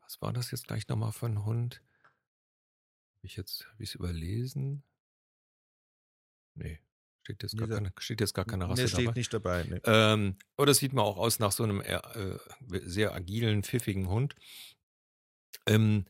was 0.00 0.20
war 0.20 0.32
das 0.32 0.50
jetzt 0.50 0.66
gleich 0.66 0.88
nochmal 0.88 1.12
für 1.12 1.26
ein 1.26 1.44
Hund? 1.44 1.82
Habe 3.16 3.26
ich 3.26 3.36
jetzt, 3.36 3.66
habe 3.70 3.82
ich 3.82 3.90
es 3.90 3.94
überlesen? 3.94 4.82
Nee, 6.54 6.80
steht 7.22 7.42
jetzt 7.42 7.56
gar 7.56 7.68
keine, 7.68 7.92
steht 7.98 8.20
jetzt 8.20 8.34
gar 8.34 8.44
keine 8.44 8.68
Rasse 8.68 8.82
nee, 8.82 8.88
steht 8.88 9.06
dabei. 9.06 9.18
nicht 9.18 9.32
dabei. 9.32 9.64
Nee. 9.64 9.80
Ähm, 9.84 10.36
aber 10.56 10.66
das 10.66 10.78
sieht 10.78 10.92
man 10.92 11.04
auch 11.04 11.16
aus 11.16 11.38
nach 11.38 11.52
so 11.52 11.62
einem 11.62 11.80
äh, 11.80 12.00
sehr 12.82 13.14
agilen, 13.14 13.62
pfiffigen 13.62 14.08
Hund. 14.08 14.34
Ähm, 15.66 16.06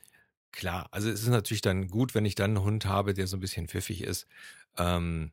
Klar, 0.52 0.88
also 0.90 1.10
es 1.10 1.22
ist 1.22 1.28
natürlich 1.28 1.62
dann 1.62 1.88
gut, 1.88 2.14
wenn 2.14 2.24
ich 2.26 2.34
dann 2.34 2.56
einen 2.56 2.64
Hund 2.64 2.86
habe, 2.86 3.14
der 3.14 3.26
so 3.26 3.36
ein 3.36 3.40
bisschen 3.40 3.68
pfiffig 3.68 4.02
ist. 4.02 4.26
Ähm, 4.78 5.32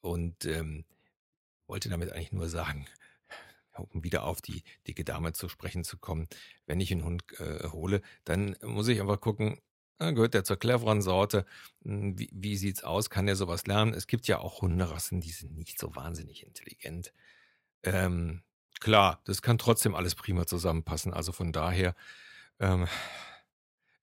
und 0.00 0.46
ähm, 0.46 0.84
wollte 1.66 1.88
damit 1.88 2.12
eigentlich 2.12 2.32
nur 2.32 2.48
sagen, 2.48 2.86
um 3.74 4.04
wieder 4.04 4.24
auf 4.24 4.40
die 4.40 4.62
dicke 4.86 5.04
Dame 5.04 5.32
zu 5.32 5.48
sprechen 5.48 5.84
zu 5.84 5.98
kommen, 5.98 6.28
wenn 6.66 6.80
ich 6.80 6.92
einen 6.92 7.04
Hund 7.04 7.24
äh, 7.40 7.68
hole, 7.68 8.02
dann 8.24 8.56
muss 8.62 8.88
ich 8.88 9.00
einfach 9.00 9.20
gucken, 9.20 9.60
gehört 9.98 10.34
der 10.34 10.44
zur 10.44 10.56
cleveren 10.56 11.02
Sorte? 11.02 11.44
Hm, 11.84 12.18
wie, 12.18 12.30
wie 12.32 12.56
sieht's 12.56 12.84
aus? 12.84 13.10
Kann 13.10 13.26
der 13.26 13.36
sowas 13.36 13.66
lernen? 13.66 13.94
Es 13.94 14.06
gibt 14.06 14.26
ja 14.28 14.38
auch 14.38 14.62
Hunderassen, 14.62 15.20
die 15.20 15.30
sind 15.30 15.56
nicht 15.56 15.78
so 15.78 15.94
wahnsinnig 15.94 16.44
intelligent. 16.46 17.12
Ähm, 17.82 18.42
klar, 18.80 19.20
das 19.24 19.42
kann 19.42 19.58
trotzdem 19.58 19.94
alles 19.94 20.14
prima 20.14 20.46
zusammenpassen. 20.46 21.12
Also 21.12 21.32
von 21.32 21.52
daher, 21.52 21.94
ähm, 22.60 22.86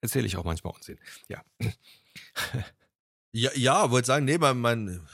erzähle 0.07 0.25
ich 0.25 0.37
auch 0.37 0.45
manchmal 0.45 0.73
Unsinn. 0.73 0.97
Ja. 1.27 1.43
ja, 3.33 3.51
ja, 3.55 3.91
wollte 3.91 4.07
sagen, 4.07 4.25
nee, 4.25 4.37
man, 4.37 4.59
man, 4.59 5.05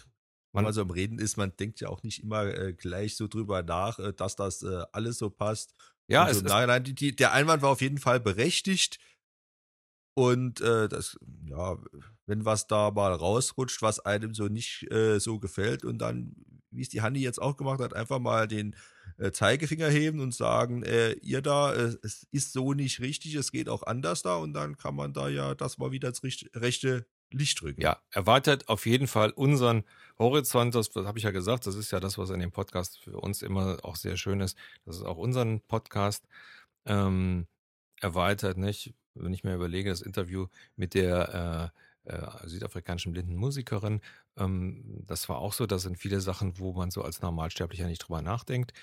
man 0.51 0.65
also 0.67 0.81
am 0.81 0.91
Reden 0.91 1.17
ist, 1.17 1.35
man 1.35 1.55
denkt 1.57 1.81
ja 1.81 1.89
auch 1.89 2.03
nicht 2.03 2.21
immer 2.21 2.45
äh, 2.45 2.73
gleich 2.73 3.15
so 3.15 3.27
drüber 3.27 3.63
nach, 3.63 3.97
äh, 3.97 4.13
dass 4.13 4.35
das 4.35 4.61
äh, 4.61 4.83
alles 4.91 5.17
so 5.17 5.31
passt. 5.31 5.73
Ja, 6.07 6.29
es 6.29 6.39
so, 6.39 6.45
nein, 6.45 6.67
nein, 6.67 6.83
die, 6.83 6.93
die, 6.93 7.15
der 7.15 7.33
Einwand 7.33 7.63
war 7.63 7.71
auf 7.71 7.81
jeden 7.81 7.97
Fall 7.97 8.19
berechtigt. 8.19 8.99
Und 10.15 10.61
äh, 10.61 10.87
das, 10.87 11.17
ja, 11.45 11.75
wenn 12.27 12.45
was 12.45 12.67
da 12.67 12.91
mal 12.91 13.13
rausrutscht, 13.13 13.81
was 13.81 13.99
einem 13.99 14.35
so 14.35 14.47
nicht 14.47 14.91
äh, 14.91 15.19
so 15.19 15.39
gefällt 15.39 15.83
und 15.83 15.97
dann, 15.97 16.35
wie 16.69 16.83
es 16.83 16.89
die 16.89 17.01
Hanni 17.01 17.19
jetzt 17.19 17.41
auch 17.41 17.57
gemacht 17.57 17.79
hat, 17.79 17.95
einfach 17.95 18.19
mal 18.19 18.47
den 18.47 18.75
äh, 19.17 19.31
Zeigefinger 19.31 19.89
heben 19.89 20.19
und 20.19 20.33
sagen, 20.33 20.83
äh, 20.83 21.13
ihr 21.21 21.41
da, 21.41 21.73
äh, 21.73 21.95
es 22.03 22.27
ist 22.31 22.53
so 22.53 22.73
nicht 22.73 22.99
richtig, 22.99 23.35
es 23.35 23.51
geht 23.51 23.69
auch 23.69 23.83
anders 23.83 24.21
da 24.21 24.35
und 24.35 24.53
dann 24.53 24.77
kann 24.77 24.95
man 24.95 25.13
da 25.13 25.29
ja 25.29 25.55
das 25.55 25.77
mal 25.77 25.91
wieder 25.91 26.09
ins 26.09 26.21
rechte 26.55 27.05
Licht 27.33 27.61
drücken. 27.61 27.81
Ja, 27.81 28.01
erweitert 28.11 28.69
auf 28.69 28.85
jeden 28.85 29.07
Fall 29.07 29.31
unseren 29.31 29.83
Horizont, 30.19 30.75
das, 30.75 30.89
das 30.91 31.05
habe 31.05 31.17
ich 31.17 31.23
ja 31.23 31.31
gesagt, 31.31 31.65
das 31.67 31.75
ist 31.75 31.91
ja 31.91 31.99
das, 31.99 32.17
was 32.17 32.29
in 32.29 32.39
dem 32.39 32.51
Podcast 32.51 32.99
für 32.99 33.17
uns 33.17 33.41
immer 33.41 33.79
auch 33.83 33.95
sehr 33.95 34.17
schön 34.17 34.39
ist, 34.39 34.57
das 34.85 34.97
ist 34.97 35.03
auch 35.03 35.17
unseren 35.17 35.61
Podcast 35.61 36.25
ähm, 36.85 37.47
erweitert, 37.99 38.57
nicht? 38.57 38.93
Wenn 39.15 39.33
ich 39.33 39.43
mir 39.43 39.55
überlege, 39.55 39.89
das 39.89 40.01
Interview 40.01 40.47
mit 40.75 40.93
der 40.93 41.71
äh, 42.05 42.13
äh, 42.15 42.47
südafrikanischen 42.47 43.13
blinden 43.13 43.35
Musikerin, 43.35 44.01
ähm, 44.37 45.03
das 45.05 45.29
war 45.29 45.37
auch 45.37 45.53
so, 45.53 45.65
das 45.65 45.83
sind 45.83 45.97
viele 45.97 46.19
Sachen, 46.19 46.59
wo 46.59 46.73
man 46.73 46.91
so 46.91 47.01
als 47.03 47.21
Normalsterblicher 47.21 47.87
nicht 47.87 47.99
drüber 47.99 48.21
nachdenkt, 48.21 48.73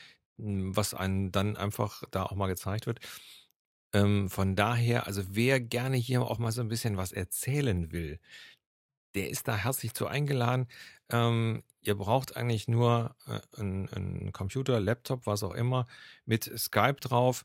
was 0.77 0.95
einem 0.95 1.33
dann 1.33 1.57
einfach 1.57 2.03
da 2.11 2.25
auch 2.25 2.35
mal 2.35 2.49
gezeigt 2.49 2.87
wird. 2.87 3.01
Ähm, 3.93 4.31
von 4.31 4.57
daher, 4.57 5.07
also 5.07 5.23
wer 5.29 5.61
gerne 5.61 5.97
hier 5.97 6.23
auch 6.23 6.39
mal 6.39 6.53
so 6.53 6.61
ein 6.61 6.69
bisschen 6.69 6.97
was 6.97 7.13
erzählen 7.13 7.93
will, 7.93 8.21
der 9.15 9.31
ist 9.31 9.49
da 9.49 9.57
herzlich 9.57 9.95
zu 9.95 10.07
eingeladen. 10.07 10.69
Ähm, 11.11 11.63
ihr 11.81 11.97
braucht 11.97 12.37
eigentlich 12.37 12.69
nur 12.69 13.17
äh, 13.27 13.61
einen 13.61 14.33
Computer, 14.33 14.81
Laptop, 14.81 15.27
was 15.27 15.43
auch 15.43 15.55
immer, 15.55 15.87
mit 16.25 16.51
Skype 16.57 16.97
drauf. 17.01 17.45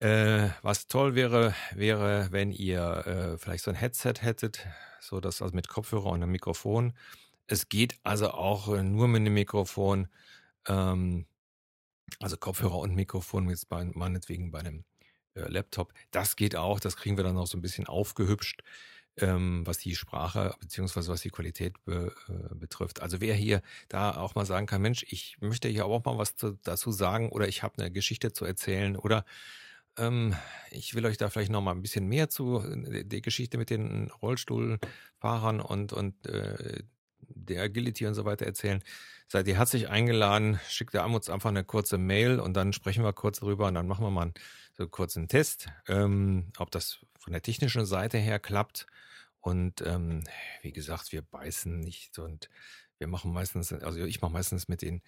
Äh, 0.00 0.50
was 0.62 0.88
toll 0.88 1.14
wäre, 1.14 1.54
wäre, 1.74 2.28
wenn 2.32 2.50
ihr 2.50 3.06
äh, 3.06 3.38
vielleicht 3.38 3.64
so 3.64 3.70
ein 3.70 3.76
Headset 3.76 4.14
hättet, 4.20 4.66
so 5.00 5.20
das 5.20 5.40
also 5.40 5.54
mit 5.54 5.68
Kopfhörer 5.68 6.06
und 6.06 6.22
einem 6.22 6.32
Mikrofon. 6.32 6.92
Es 7.46 7.68
geht 7.68 7.98
also 8.02 8.30
auch 8.32 8.68
nur 8.82 9.08
mit 9.08 9.20
einem 9.20 9.34
Mikrofon, 9.34 10.08
ähm, 10.66 11.26
also 12.20 12.36
Kopfhörer 12.36 12.78
und 12.78 12.94
Mikrofon, 12.94 13.48
jetzt 13.48 13.68
bei, 13.68 13.84
meinetwegen 13.84 14.50
bei 14.50 14.60
einem 14.60 14.84
äh, 15.34 15.48
Laptop. 15.48 15.92
Das 16.10 16.36
geht 16.36 16.56
auch, 16.56 16.80
das 16.80 16.96
kriegen 16.96 17.16
wir 17.16 17.24
dann 17.24 17.34
noch 17.34 17.46
so 17.46 17.58
ein 17.58 17.62
bisschen 17.62 17.86
aufgehübscht 17.86 18.62
ähm, 19.18 19.62
was 19.66 19.78
die 19.78 19.94
Sprache 19.94 20.54
beziehungsweise 20.60 21.12
was 21.12 21.22
die 21.22 21.30
Qualität 21.30 21.82
be, 21.84 22.14
äh, 22.28 22.54
betrifft. 22.54 23.02
Also 23.02 23.20
wer 23.20 23.34
hier 23.34 23.62
da 23.88 24.16
auch 24.16 24.34
mal 24.34 24.46
sagen 24.46 24.66
kann, 24.66 24.82
Mensch, 24.82 25.04
ich 25.08 25.36
möchte 25.40 25.68
hier 25.68 25.86
auch 25.86 26.04
mal 26.04 26.18
was 26.18 26.36
zu, 26.36 26.58
dazu 26.62 26.92
sagen 26.92 27.30
oder 27.30 27.48
ich 27.48 27.62
habe 27.62 27.74
eine 27.78 27.90
Geschichte 27.90 28.32
zu 28.32 28.44
erzählen 28.44 28.96
oder 28.96 29.24
ähm, 29.98 30.34
ich 30.70 30.94
will 30.94 31.04
euch 31.04 31.18
da 31.18 31.28
vielleicht 31.28 31.50
noch 31.50 31.60
mal 31.60 31.72
ein 31.72 31.82
bisschen 31.82 32.06
mehr 32.06 32.30
zu 32.30 32.60
äh, 32.60 33.04
der 33.04 33.20
Geschichte 33.20 33.58
mit 33.58 33.70
den 33.70 34.10
Rollstuhlfahrern 34.22 35.60
und 35.60 35.92
und 35.92 36.26
äh, 36.26 36.82
der 37.34 37.62
Agility 37.62 38.06
und 38.06 38.14
so 38.14 38.24
weiter 38.24 38.46
erzählen. 38.46 38.82
Seid 39.28 39.46
ihr 39.48 39.56
herzlich 39.56 39.88
eingeladen, 39.88 40.60
schickt 40.68 40.94
ihr 40.94 41.04
uns 41.04 41.30
einfach 41.30 41.50
eine 41.50 41.64
kurze 41.64 41.98
Mail 41.98 42.38
und 42.38 42.54
dann 42.54 42.72
sprechen 42.72 43.04
wir 43.04 43.12
kurz 43.12 43.40
darüber 43.40 43.68
und 43.68 43.74
dann 43.74 43.86
machen 43.86 44.04
wir 44.04 44.10
mal 44.10 44.22
einen, 44.22 44.34
so 44.72 44.86
kurz 44.88 45.16
einen 45.16 45.28
Test, 45.28 45.68
ähm, 45.88 46.52
ob 46.58 46.70
das 46.70 46.98
von 47.18 47.32
der 47.32 47.42
technischen 47.42 47.86
Seite 47.86 48.18
her 48.18 48.38
klappt. 48.38 48.86
Und 49.40 49.82
ähm, 49.82 50.22
wie 50.60 50.72
gesagt, 50.72 51.12
wir 51.12 51.22
beißen 51.22 51.80
nicht 51.80 52.18
und 52.18 52.48
wir 53.02 53.08
machen 53.08 53.32
meistens, 53.32 53.72
also 53.72 54.04
ich 54.04 54.22
mache 54.22 54.32
meistens 54.32 54.68
mit 54.68 54.80
den 54.80 55.02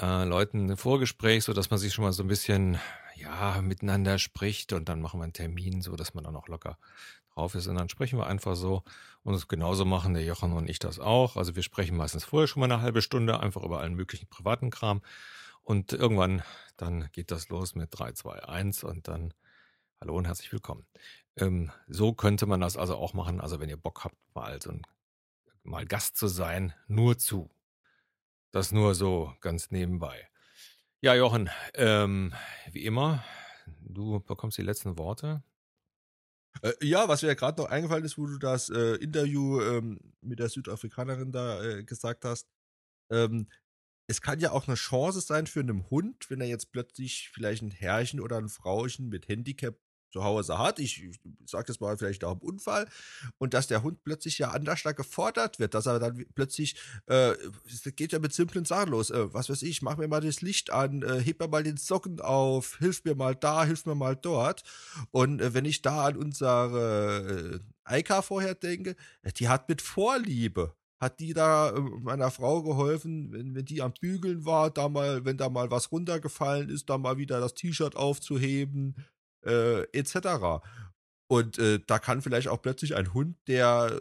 äh, 0.00 0.24
Leuten 0.24 0.70
ein 0.70 0.76
Vorgespräch, 0.76 1.42
so 1.42 1.52
dass 1.52 1.68
man 1.68 1.80
sich 1.80 1.92
schon 1.92 2.04
mal 2.04 2.12
so 2.12 2.22
ein 2.22 2.28
bisschen 2.28 2.78
ja 3.16 3.60
miteinander 3.60 4.20
spricht 4.20 4.72
und 4.72 4.88
dann 4.88 5.00
machen 5.00 5.18
wir 5.18 5.24
einen 5.24 5.32
Termin, 5.32 5.82
so 5.82 5.96
dass 5.96 6.14
man 6.14 6.22
dann 6.22 6.36
auch 6.36 6.46
locker 6.46 6.78
drauf 7.34 7.56
ist 7.56 7.66
und 7.66 7.74
dann 7.74 7.88
sprechen 7.88 8.20
wir 8.20 8.28
einfach 8.28 8.54
so 8.54 8.84
und 9.24 9.34
es 9.34 9.48
genauso 9.48 9.84
machen 9.84 10.14
der 10.14 10.22
Jochen 10.22 10.52
und 10.52 10.70
ich 10.70 10.78
das 10.78 11.00
auch. 11.00 11.36
Also 11.36 11.56
wir 11.56 11.64
sprechen 11.64 11.96
meistens 11.96 12.24
vorher 12.24 12.46
schon 12.46 12.60
mal 12.60 12.70
eine 12.70 12.80
halbe 12.80 13.02
Stunde 13.02 13.40
einfach 13.40 13.64
über 13.64 13.80
allen 13.80 13.94
möglichen 13.94 14.28
privaten 14.28 14.70
Kram 14.70 15.02
und 15.62 15.92
irgendwann 15.92 16.44
dann 16.76 17.08
geht 17.10 17.32
das 17.32 17.48
los 17.48 17.74
mit 17.74 17.88
3, 17.90 18.12
2, 18.12 18.44
1 18.44 18.84
und 18.84 19.08
dann 19.08 19.34
hallo 20.00 20.16
und 20.16 20.26
herzlich 20.26 20.52
willkommen. 20.52 20.86
Ähm, 21.36 21.72
so 21.88 22.12
könnte 22.12 22.46
man 22.46 22.60
das 22.60 22.76
also 22.76 22.94
auch 22.94 23.12
machen. 23.12 23.40
Also 23.40 23.58
wenn 23.58 23.68
ihr 23.68 23.76
Bock 23.76 24.04
habt, 24.04 24.16
mal 24.34 24.62
so 24.62 24.70
ein, 24.70 24.82
mal 25.64 25.86
Gast 25.86 26.16
zu 26.16 26.28
sein, 26.28 26.74
nur 26.86 27.18
zu. 27.18 27.50
Das 28.52 28.70
nur 28.70 28.94
so 28.94 29.34
ganz 29.40 29.70
nebenbei. 29.70 30.28
Ja, 31.00 31.14
Jochen, 31.14 31.50
ähm, 31.74 32.32
wie 32.70 32.84
immer, 32.84 33.24
du 33.80 34.20
bekommst 34.20 34.58
die 34.58 34.62
letzten 34.62 34.96
Worte. 34.96 35.42
Äh, 36.62 36.72
ja, 36.82 37.08
was 37.08 37.22
mir 37.22 37.28
ja 37.28 37.34
gerade 37.34 37.60
noch 37.60 37.68
eingefallen 37.68 38.04
ist, 38.04 38.16
wo 38.16 38.26
du 38.26 38.38
das 38.38 38.70
äh, 38.70 38.94
Interview 38.96 39.60
ähm, 39.60 39.98
mit 40.20 40.38
der 40.38 40.48
Südafrikanerin 40.48 41.32
da 41.32 41.62
äh, 41.62 41.84
gesagt 41.84 42.24
hast. 42.24 42.48
Ähm, 43.10 43.48
es 44.06 44.20
kann 44.20 44.38
ja 44.38 44.52
auch 44.52 44.68
eine 44.68 44.76
Chance 44.76 45.20
sein 45.20 45.46
für 45.46 45.60
einen 45.60 45.88
Hund, 45.90 46.30
wenn 46.30 46.40
er 46.40 46.46
jetzt 46.46 46.72
plötzlich 46.72 47.30
vielleicht 47.32 47.62
ein 47.62 47.70
Herrchen 47.70 48.20
oder 48.20 48.36
ein 48.38 48.48
Frauchen 48.48 49.08
mit 49.08 49.28
Handicap 49.28 49.76
zu 50.14 50.22
Hause 50.22 50.58
hat. 50.58 50.78
Ich, 50.78 51.02
ich 51.02 51.20
sage 51.44 51.64
das 51.66 51.80
mal 51.80 51.98
vielleicht 51.98 52.22
auch 52.22 52.34
im 52.34 52.38
Unfall. 52.38 52.86
Und 53.38 53.52
dass 53.52 53.66
der 53.66 53.82
Hund 53.82 54.04
plötzlich 54.04 54.38
ja 54.38 54.50
anders 54.50 54.84
da 54.84 54.92
gefordert 54.92 55.58
wird, 55.58 55.74
dass 55.74 55.86
er 55.86 55.98
dann 55.98 56.24
plötzlich, 56.36 56.76
äh, 57.06 57.32
es 57.66 57.82
geht 57.96 58.12
ja 58.12 58.20
mit 58.20 58.32
simplen 58.32 58.64
Sachen 58.64 58.92
los. 58.92 59.10
Äh, 59.10 59.34
was 59.34 59.50
weiß 59.50 59.62
ich, 59.62 59.82
mach 59.82 59.96
mir 59.96 60.06
mal 60.06 60.20
das 60.20 60.40
Licht 60.40 60.70
an, 60.70 61.02
äh, 61.02 61.20
heb 61.20 61.40
mir 61.40 61.48
mal 61.48 61.64
den 61.64 61.76
Socken 61.76 62.20
auf, 62.20 62.78
hilf 62.78 63.04
mir 63.04 63.16
mal 63.16 63.34
da, 63.34 63.64
hilf 63.64 63.86
mir 63.86 63.96
mal 63.96 64.14
dort. 64.14 64.62
Und 65.10 65.40
äh, 65.40 65.52
wenn 65.52 65.64
ich 65.64 65.82
da 65.82 66.06
an 66.06 66.16
unsere 66.16 67.60
äh, 67.84 68.22
vorher 68.22 68.54
denke, 68.54 68.94
äh, 69.22 69.32
die 69.32 69.48
hat 69.48 69.68
mit 69.68 69.82
Vorliebe 69.82 70.76
hat 71.00 71.20
die 71.20 71.34
da 71.34 71.70
äh, 71.70 71.80
meiner 71.80 72.30
Frau 72.30 72.62
geholfen, 72.62 73.32
wenn, 73.32 73.54
wenn 73.54 73.64
die 73.64 73.82
am 73.82 73.92
Bügeln 74.00 74.44
war, 74.44 74.70
da 74.70 74.88
mal, 74.88 75.24
wenn 75.24 75.36
da 75.36 75.48
mal 75.48 75.70
was 75.70 75.92
runtergefallen 75.92 76.68
ist, 76.68 76.88
da 76.88 76.98
mal 76.98 77.18
wieder 77.18 77.40
das 77.40 77.54
T-Shirt 77.54 77.94
aufzuheben, 77.94 78.96
äh, 79.46 79.82
etc. 79.92 80.64
Und 81.28 81.58
äh, 81.58 81.80
da 81.86 81.98
kann 81.98 82.22
vielleicht 82.22 82.48
auch 82.48 82.62
plötzlich 82.62 82.96
ein 82.96 83.12
Hund, 83.14 83.36
der 83.46 84.00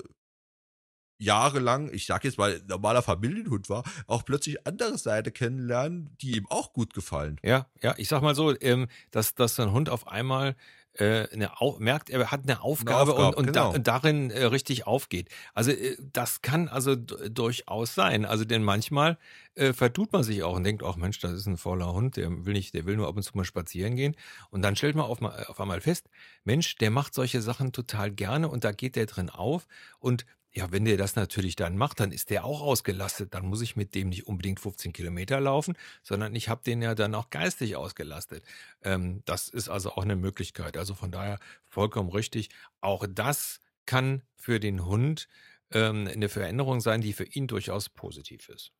jahrelang, 1.20 1.90
ich 1.94 2.06
sag 2.06 2.24
jetzt 2.24 2.38
mal, 2.38 2.62
normaler 2.68 3.02
Familienhund 3.02 3.70
war, 3.70 3.84
auch 4.08 4.26
plötzlich 4.26 4.68
andere 4.68 4.98
Seite 4.98 5.32
kennenlernen, 5.32 6.16
die 6.22 6.38
ihm 6.38 6.48
auch 6.50 6.74
gut 6.74 6.94
gefallen. 6.94 7.38
Ja, 7.44 7.68
ja, 7.82 7.96
ich 7.98 8.10
sag 8.10 8.22
mal 8.22 8.36
so, 8.36 8.60
ähm, 8.60 8.88
dass, 9.12 9.34
dass 9.36 9.60
ein 9.60 9.72
Hund 9.72 9.90
auf 9.90 10.08
einmal 10.08 10.56
eine 11.00 11.60
Au 11.60 11.78
merkt, 11.80 12.10
er 12.10 12.32
hat 12.32 12.44
eine 12.44 12.62
Aufgabe, 12.62 13.14
eine 13.14 13.14
Aufgabe 13.14 13.28
und, 13.30 13.36
und, 13.36 13.46
genau. 13.48 13.72
da, 13.72 13.76
und, 13.76 13.88
darin 13.88 14.30
äh, 14.30 14.46
richtig 14.46 14.86
aufgeht. 14.86 15.30
Also 15.54 15.72
äh, 15.72 15.98
das 16.12 16.42
kann 16.42 16.68
also 16.68 16.96
durchaus 16.96 17.96
sein. 17.96 18.26
Also 18.26 18.46
denn 18.46 18.64
manchmal 18.64 19.18
äh, 19.56 19.74
vertut 19.74 20.14
man 20.14 20.24
sich 20.24 20.44
auch 20.44 20.56
und 20.56 20.64
denkt, 20.64 20.84
ach 20.84 20.96
Mensch, 20.96 21.20
das 21.20 21.32
ist 21.32 21.48
ein 21.48 21.58
fauler 21.58 21.94
Hund, 21.94 22.18
der 22.18 22.46
will 22.46 22.54
nicht, 22.54 22.74
der 22.74 22.86
will 22.86 22.96
nur 22.96 23.08
ab 23.08 23.16
und 23.16 23.24
zu 23.24 23.36
mal 23.36 23.46
spazieren 23.46 23.96
gehen. 23.96 24.16
Und 24.50 24.62
dann 24.62 24.76
stellt 24.76 24.96
man 24.96 25.06
auf, 25.06 25.22
auf 25.22 25.60
einmal 25.60 25.82
fest, 25.82 26.10
Mensch, 26.44 26.76
der 26.76 26.92
macht 26.92 27.14
solche 27.14 27.42
Sachen 27.42 27.72
total 27.72 28.12
gerne 28.12 28.48
und 28.48 28.64
da 28.64 28.72
geht 28.72 28.96
der 28.96 29.06
drin 29.06 29.30
auf 29.30 29.68
und 30.00 30.26
ja, 30.56 30.72
wenn 30.72 30.86
der 30.86 30.98
das 30.98 31.16
natürlich 31.16 31.56
dann 31.56 31.78
macht, 31.78 32.00
dann 32.00 32.12
ist 32.12 32.30
der 32.30 32.46
auch 32.46 32.62
ausgelastet. 32.62 33.34
Dann 33.34 33.46
muss 33.48 33.62
ich 33.62 33.76
mit 33.76 33.96
dem 33.96 34.10
nicht 34.10 34.28
unbedingt 34.28 34.60
15 34.60 34.94
Kilometer 34.94 35.40
laufen, 35.42 35.76
sondern 36.04 36.36
ich 36.36 36.48
habe 36.48 36.62
den 36.64 36.82
ja 36.84 36.94
dann 36.94 37.16
auch 37.16 37.32
geistig 37.32 37.76
ausgelastet. 37.76 38.44
Ähm, 38.84 39.24
das 39.26 39.50
ist 39.50 39.70
also 39.70 39.92
auch 39.94 40.04
eine 40.04 40.16
Möglichkeit. 40.16 40.78
Also 40.78 40.94
von 40.94 41.12
daher 41.12 41.40
vollkommen 41.66 42.10
richtig. 42.10 42.50
Auch 42.82 43.06
das 43.10 43.62
kann 43.88 44.22
für 44.36 44.60
den 44.60 44.86
Hund 44.86 45.28
ähm, 45.72 46.08
eine 46.08 46.30
Veränderung 46.30 46.82
sein, 46.82 47.02
die 47.02 47.14
für 47.14 47.26
ihn 47.26 47.48
durchaus 47.48 47.90
positiv 47.90 48.48
ist. 48.50 48.72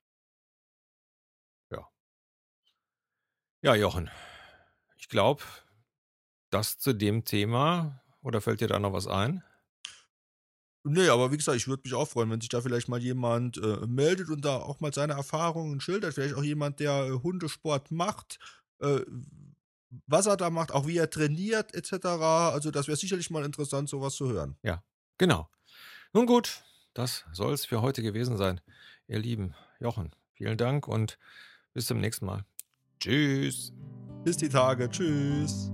Ja. 1.72 1.90
Ja, 3.64 3.74
Jochen. 3.74 4.12
Ich 4.98 5.10
glaube, 5.10 5.44
das 6.52 6.78
zu 6.78 6.94
dem 6.94 7.26
Thema. 7.26 8.00
Oder 8.22 8.42
fällt 8.42 8.62
dir 8.62 8.68
da 8.68 8.80
noch 8.80 8.94
was 8.94 9.08
ein? 9.08 9.44
Nee, 10.86 11.08
aber 11.08 11.32
wie 11.32 11.38
gesagt, 11.38 11.58
ich 11.58 11.68
würde 11.68 11.84
mich 11.86 11.94
auch 11.94 12.08
freuen, 12.08 12.30
wenn 12.30 12.42
sich 12.42 12.50
da 12.50 12.62
vielleicht 12.62 12.90
mal 12.90 13.02
jemand 13.02 13.58
äh, 13.58 13.88
meldet 13.88 14.30
und 14.30 14.44
da 14.44 14.58
auch 14.58 14.82
mal 14.82 14.94
seine 14.94 15.14
Erfahrungen 15.14 15.80
schildert. 15.80 16.14
Vielleicht 16.14 16.36
auch 16.36 16.44
jemand, 16.44 16.82
der 16.82 17.06
äh, 17.06 17.12
Hundesport 17.24 17.92
macht, 17.92 18.38
äh, 18.80 19.00
was 20.08 20.26
er 20.26 20.36
da 20.36 20.50
macht, 20.50 20.74
auch 20.74 20.86
wie 20.86 20.98
er 20.98 21.10
trainiert, 21.10 21.74
etc. 21.74 22.06
Also, 22.06 22.70
das 22.70 22.88
wäre 22.88 22.98
sicherlich 22.98 23.30
mal 23.30 23.46
interessant, 23.46 23.88
sowas 23.88 24.16
zu 24.16 24.30
hören. 24.30 24.58
Ja, 24.62 24.84
genau. 25.18 25.50
Nun 26.12 26.26
gut, 26.26 26.64
das 26.94 27.24
soll 27.32 27.54
es 27.54 27.66
für 27.66 27.82
heute 27.82 28.04
gewesen 28.04 28.36
sein. 28.36 28.60
Ihr 29.08 29.20
lieben 29.20 29.56
Jochen, 29.80 30.14
vielen 30.34 30.58
Dank 30.58 30.88
und 30.88 31.18
bis 31.74 31.88
zum 31.88 32.00
nächsten 32.00 32.26
Mal. 32.26 32.46
Tschüss. 33.00 33.72
Bis 34.24 34.38
die 34.38 34.50
Tage. 34.50 34.90
Tschüss. 34.90 35.72